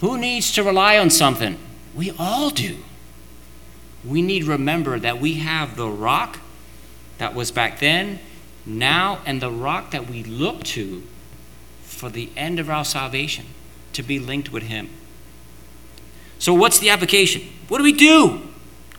Who 0.00 0.16
needs 0.16 0.52
to 0.52 0.62
rely 0.62 0.96
on 0.98 1.10
something? 1.10 1.58
We 1.94 2.12
all 2.18 2.50
do. 2.50 2.76
We 4.04 4.22
need 4.22 4.44
to 4.44 4.50
remember 4.50 4.98
that 5.00 5.20
we 5.20 5.34
have 5.34 5.76
the 5.76 5.88
rock 5.88 6.38
that 7.18 7.34
was 7.34 7.50
back 7.50 7.80
then, 7.80 8.20
now, 8.64 9.20
and 9.24 9.40
the 9.40 9.50
rock 9.50 9.90
that 9.90 10.08
we 10.08 10.22
look 10.22 10.62
to 10.64 11.02
for 11.82 12.10
the 12.10 12.30
end 12.36 12.60
of 12.60 12.68
our 12.68 12.84
salvation 12.84 13.46
to 13.94 14.02
be 14.02 14.18
linked 14.18 14.52
with 14.52 14.64
Him. 14.64 14.90
So, 16.38 16.54
what's 16.54 16.78
the 16.78 16.90
application? 16.90 17.42
What 17.68 17.78
do 17.78 17.84
we 17.84 17.92
do? 17.92 18.42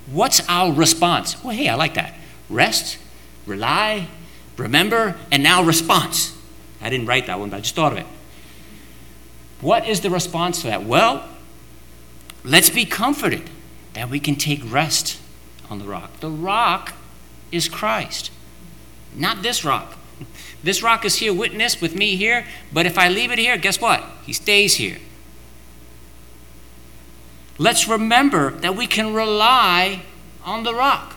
What's 0.07 0.41
our 0.47 0.71
response? 0.71 1.43
Well, 1.43 1.55
hey, 1.55 1.69
I 1.69 1.75
like 1.75 1.93
that. 1.95 2.15
Rest, 2.49 2.97
rely, 3.45 4.07
remember, 4.57 5.15
and 5.31 5.43
now 5.43 5.63
response. 5.63 6.35
I 6.81 6.89
didn't 6.89 7.07
write 7.07 7.27
that 7.27 7.39
one, 7.39 7.49
but 7.49 7.57
I 7.57 7.59
just 7.61 7.75
thought 7.75 7.91
of 7.91 7.97
it. 7.97 8.05
What 9.61 9.87
is 9.87 10.01
the 10.01 10.09
response 10.09 10.61
to 10.61 10.67
that? 10.67 10.83
Well, 10.83 11.27
let's 12.43 12.69
be 12.69 12.85
comforted 12.85 13.49
that 13.93 14.09
we 14.09 14.19
can 14.19 14.35
take 14.35 14.61
rest 14.71 15.19
on 15.69 15.79
the 15.79 15.85
rock. 15.85 16.19
The 16.19 16.29
rock 16.29 16.93
is 17.51 17.67
Christ, 17.67 18.31
not 19.15 19.43
this 19.43 19.63
rock. 19.63 19.97
This 20.63 20.81
rock 20.81 21.05
is 21.05 21.17
here, 21.17 21.31
witness 21.31 21.79
with 21.79 21.95
me 21.95 22.15
here, 22.15 22.45
but 22.73 22.87
if 22.87 22.97
I 22.97 23.09
leave 23.09 23.31
it 23.31 23.37
here, 23.37 23.57
guess 23.57 23.79
what? 23.79 24.03
He 24.25 24.33
stays 24.33 24.73
here. 24.73 24.97
Let's 27.57 27.87
remember 27.87 28.51
that 28.51 28.75
we 28.75 28.87
can 28.87 29.13
rely 29.13 30.03
on 30.43 30.63
the 30.63 30.73
rock. 30.73 31.15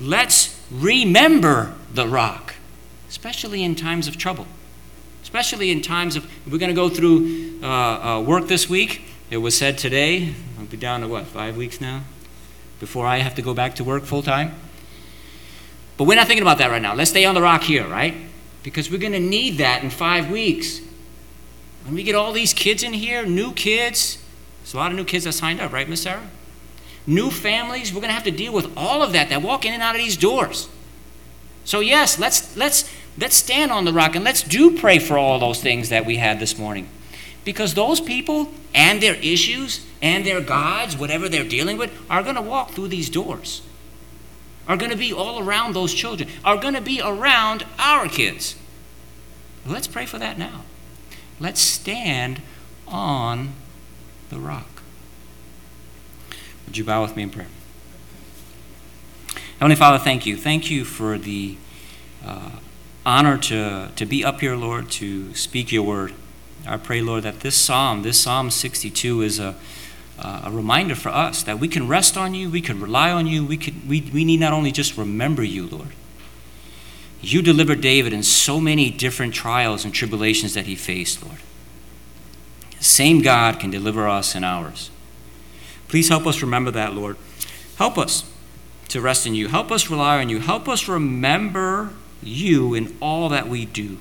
Let's 0.00 0.60
remember 0.70 1.74
the 1.92 2.08
rock, 2.08 2.54
especially 3.08 3.62
in 3.62 3.74
times 3.74 4.08
of 4.08 4.16
trouble. 4.16 4.46
Especially 5.22 5.70
in 5.70 5.80
times 5.80 6.16
of, 6.16 6.30
we're 6.50 6.58
going 6.58 6.70
to 6.70 6.74
go 6.74 6.88
through 6.88 7.60
uh, 7.62 7.66
uh, 7.66 8.20
work 8.20 8.48
this 8.48 8.68
week. 8.68 9.02
It 9.30 9.36
was 9.38 9.56
said 9.56 9.78
today, 9.78 10.34
I'll 10.58 10.66
be 10.66 10.76
down 10.76 11.00
to 11.00 11.08
what, 11.08 11.26
five 11.26 11.56
weeks 11.56 11.80
now? 11.80 12.02
Before 12.80 13.06
I 13.06 13.18
have 13.18 13.34
to 13.36 13.42
go 13.42 13.54
back 13.54 13.76
to 13.76 13.84
work 13.84 14.04
full 14.04 14.22
time? 14.22 14.54
But 15.96 16.04
we're 16.04 16.16
not 16.16 16.26
thinking 16.26 16.42
about 16.42 16.58
that 16.58 16.70
right 16.70 16.82
now. 16.82 16.94
Let's 16.94 17.10
stay 17.10 17.24
on 17.24 17.34
the 17.34 17.42
rock 17.42 17.62
here, 17.62 17.86
right? 17.86 18.14
Because 18.62 18.90
we're 18.90 18.98
going 18.98 19.12
to 19.12 19.20
need 19.20 19.58
that 19.58 19.84
in 19.84 19.90
five 19.90 20.30
weeks. 20.30 20.80
When 21.84 21.94
we 21.94 22.02
get 22.02 22.14
all 22.14 22.32
these 22.32 22.52
kids 22.52 22.82
in 22.82 22.92
here, 22.92 23.24
new 23.24 23.52
kids, 23.52 24.21
there's 24.62 24.74
a 24.74 24.76
lot 24.76 24.92
of 24.92 24.96
new 24.96 25.04
kids 25.04 25.24
that 25.24 25.32
signed 25.32 25.60
up, 25.60 25.72
right, 25.72 25.88
Miss 25.88 26.02
Sarah? 26.02 26.28
New 27.06 27.30
families, 27.30 27.92
we're 27.92 28.00
going 28.00 28.10
to 28.10 28.14
have 28.14 28.24
to 28.24 28.30
deal 28.30 28.52
with 28.52 28.72
all 28.76 29.02
of 29.02 29.12
that 29.12 29.28
that 29.28 29.42
walk 29.42 29.64
in 29.64 29.72
and 29.72 29.82
out 29.82 29.96
of 29.96 30.00
these 30.00 30.16
doors. 30.16 30.68
So 31.64 31.80
yes, 31.80 32.18
let's 32.18 32.56
let's 32.56 32.88
let's 33.18 33.36
stand 33.36 33.72
on 33.72 33.84
the 33.84 33.92
rock 33.92 34.14
and 34.14 34.24
let's 34.24 34.42
do 34.42 34.78
pray 34.78 34.98
for 34.98 35.18
all 35.18 35.38
those 35.38 35.60
things 35.60 35.88
that 35.88 36.06
we 36.06 36.16
had 36.16 36.38
this 36.38 36.58
morning. 36.58 36.88
Because 37.44 37.74
those 37.74 38.00
people 38.00 38.52
and 38.72 39.02
their 39.02 39.16
issues 39.16 39.84
and 40.00 40.24
their 40.24 40.40
gods, 40.40 40.96
whatever 40.96 41.28
they're 41.28 41.44
dealing 41.44 41.76
with, 41.76 41.92
are 42.08 42.22
going 42.22 42.36
to 42.36 42.42
walk 42.42 42.70
through 42.70 42.88
these 42.88 43.10
doors. 43.10 43.62
Are 44.68 44.76
going 44.76 44.92
to 44.92 44.96
be 44.96 45.12
all 45.12 45.44
around 45.44 45.74
those 45.74 45.92
children. 45.92 46.28
Are 46.44 46.56
going 46.56 46.74
to 46.74 46.80
be 46.80 47.00
around 47.00 47.66
our 47.80 48.06
kids. 48.06 48.54
Let's 49.66 49.88
pray 49.88 50.06
for 50.06 50.18
that 50.18 50.38
now. 50.38 50.62
Let's 51.40 51.60
stand 51.60 52.40
on 52.86 53.54
the 54.32 54.40
rock. 54.40 54.66
Would 56.66 56.76
you 56.76 56.84
bow 56.84 57.02
with 57.02 57.16
me 57.16 57.24
in 57.24 57.30
prayer? 57.30 57.48
Heavenly 59.58 59.76
Father, 59.76 59.98
thank 59.98 60.26
you. 60.26 60.36
Thank 60.36 60.70
you 60.70 60.84
for 60.84 61.18
the 61.18 61.56
uh, 62.24 62.50
honor 63.06 63.38
to, 63.38 63.90
to 63.94 64.06
be 64.06 64.24
up 64.24 64.40
here, 64.40 64.56
Lord, 64.56 64.90
to 64.92 65.34
speak 65.34 65.70
your 65.70 65.84
word. 65.84 66.14
I 66.66 66.76
pray, 66.78 67.00
Lord, 67.00 67.24
that 67.24 67.40
this 67.40 67.56
psalm, 67.56 68.02
this 68.02 68.20
Psalm 68.20 68.50
62, 68.50 69.22
is 69.22 69.38
a, 69.38 69.54
a 70.18 70.50
reminder 70.50 70.94
for 70.94 71.10
us 71.10 71.42
that 71.42 71.58
we 71.58 71.68
can 71.68 71.88
rest 71.88 72.16
on 72.16 72.34
you, 72.34 72.50
we 72.50 72.60
can 72.60 72.80
rely 72.80 73.10
on 73.10 73.26
you, 73.26 73.44
we, 73.44 73.56
can, 73.56 73.82
we, 73.86 74.00
we 74.12 74.24
need 74.24 74.40
not 74.40 74.52
only 74.52 74.72
just 74.72 74.96
remember 74.96 75.42
you, 75.42 75.66
Lord. 75.66 75.88
You 77.20 77.42
delivered 77.42 77.80
David 77.80 78.12
in 78.12 78.22
so 78.22 78.60
many 78.60 78.90
different 78.90 79.34
trials 79.34 79.84
and 79.84 79.94
tribulations 79.94 80.54
that 80.54 80.66
he 80.66 80.74
faced, 80.74 81.24
Lord. 81.24 81.38
The 82.82 82.88
same 82.88 83.22
God 83.22 83.60
can 83.60 83.70
deliver 83.70 84.08
us 84.08 84.34
and 84.34 84.44
ours. 84.44 84.90
Please 85.86 86.08
help 86.08 86.26
us 86.26 86.42
remember 86.42 86.72
that, 86.72 86.92
Lord. 86.92 87.16
Help 87.76 87.96
us 87.96 88.28
to 88.88 89.00
rest 89.00 89.24
in 89.24 89.36
you. 89.36 89.46
Help 89.46 89.70
us 89.70 89.88
rely 89.88 90.18
on 90.18 90.28
you. 90.28 90.40
Help 90.40 90.68
us 90.68 90.88
remember 90.88 91.90
you 92.24 92.74
in 92.74 92.96
all 93.00 93.28
that 93.28 93.46
we 93.46 93.66
do. 93.66 93.98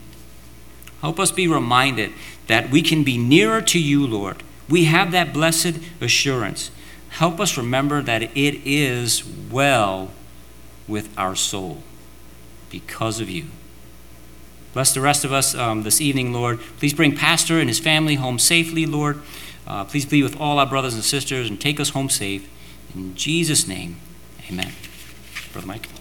Help 1.01 1.19
us 1.19 1.29
be 1.29 1.47
reminded 1.47 2.11
that 2.47 2.71
we 2.71 2.81
can 2.81 3.03
be 3.03 3.19
nearer 3.19 3.61
to 3.61 3.79
you, 3.79 4.07
Lord. 4.07 4.41
We 4.67 4.85
have 4.85 5.11
that 5.11 5.31
blessed 5.31 5.77
assurance. 6.01 6.71
Help 7.09 7.39
us 7.39 7.59
remember 7.59 8.01
that 8.01 8.23
it 8.35 8.65
is 8.65 9.23
well 9.51 10.09
with 10.87 11.15
our 11.19 11.35
soul 11.35 11.83
because 12.71 13.19
of 13.19 13.29
you. 13.29 13.45
Bless 14.73 14.93
the 14.93 15.01
rest 15.01 15.25
of 15.25 15.33
us 15.33 15.53
um, 15.53 15.83
this 15.83 15.99
evening, 15.99 16.31
Lord. 16.31 16.59
Please 16.79 16.93
bring 16.93 17.15
Pastor 17.15 17.59
and 17.59 17.69
his 17.69 17.79
family 17.79 18.15
home 18.15 18.39
safely, 18.39 18.85
Lord. 18.85 19.21
Uh, 19.67 19.83
please 19.83 20.05
be 20.05 20.23
with 20.23 20.39
all 20.39 20.59
our 20.59 20.65
brothers 20.65 20.93
and 20.93 21.03
sisters 21.03 21.49
and 21.49 21.59
take 21.59 21.79
us 21.79 21.89
home 21.89 22.09
safe. 22.09 22.49
In 22.95 23.15
Jesus' 23.15 23.67
name, 23.67 23.97
amen. 24.49 24.73
Brother 25.51 25.67
Mike. 25.67 26.00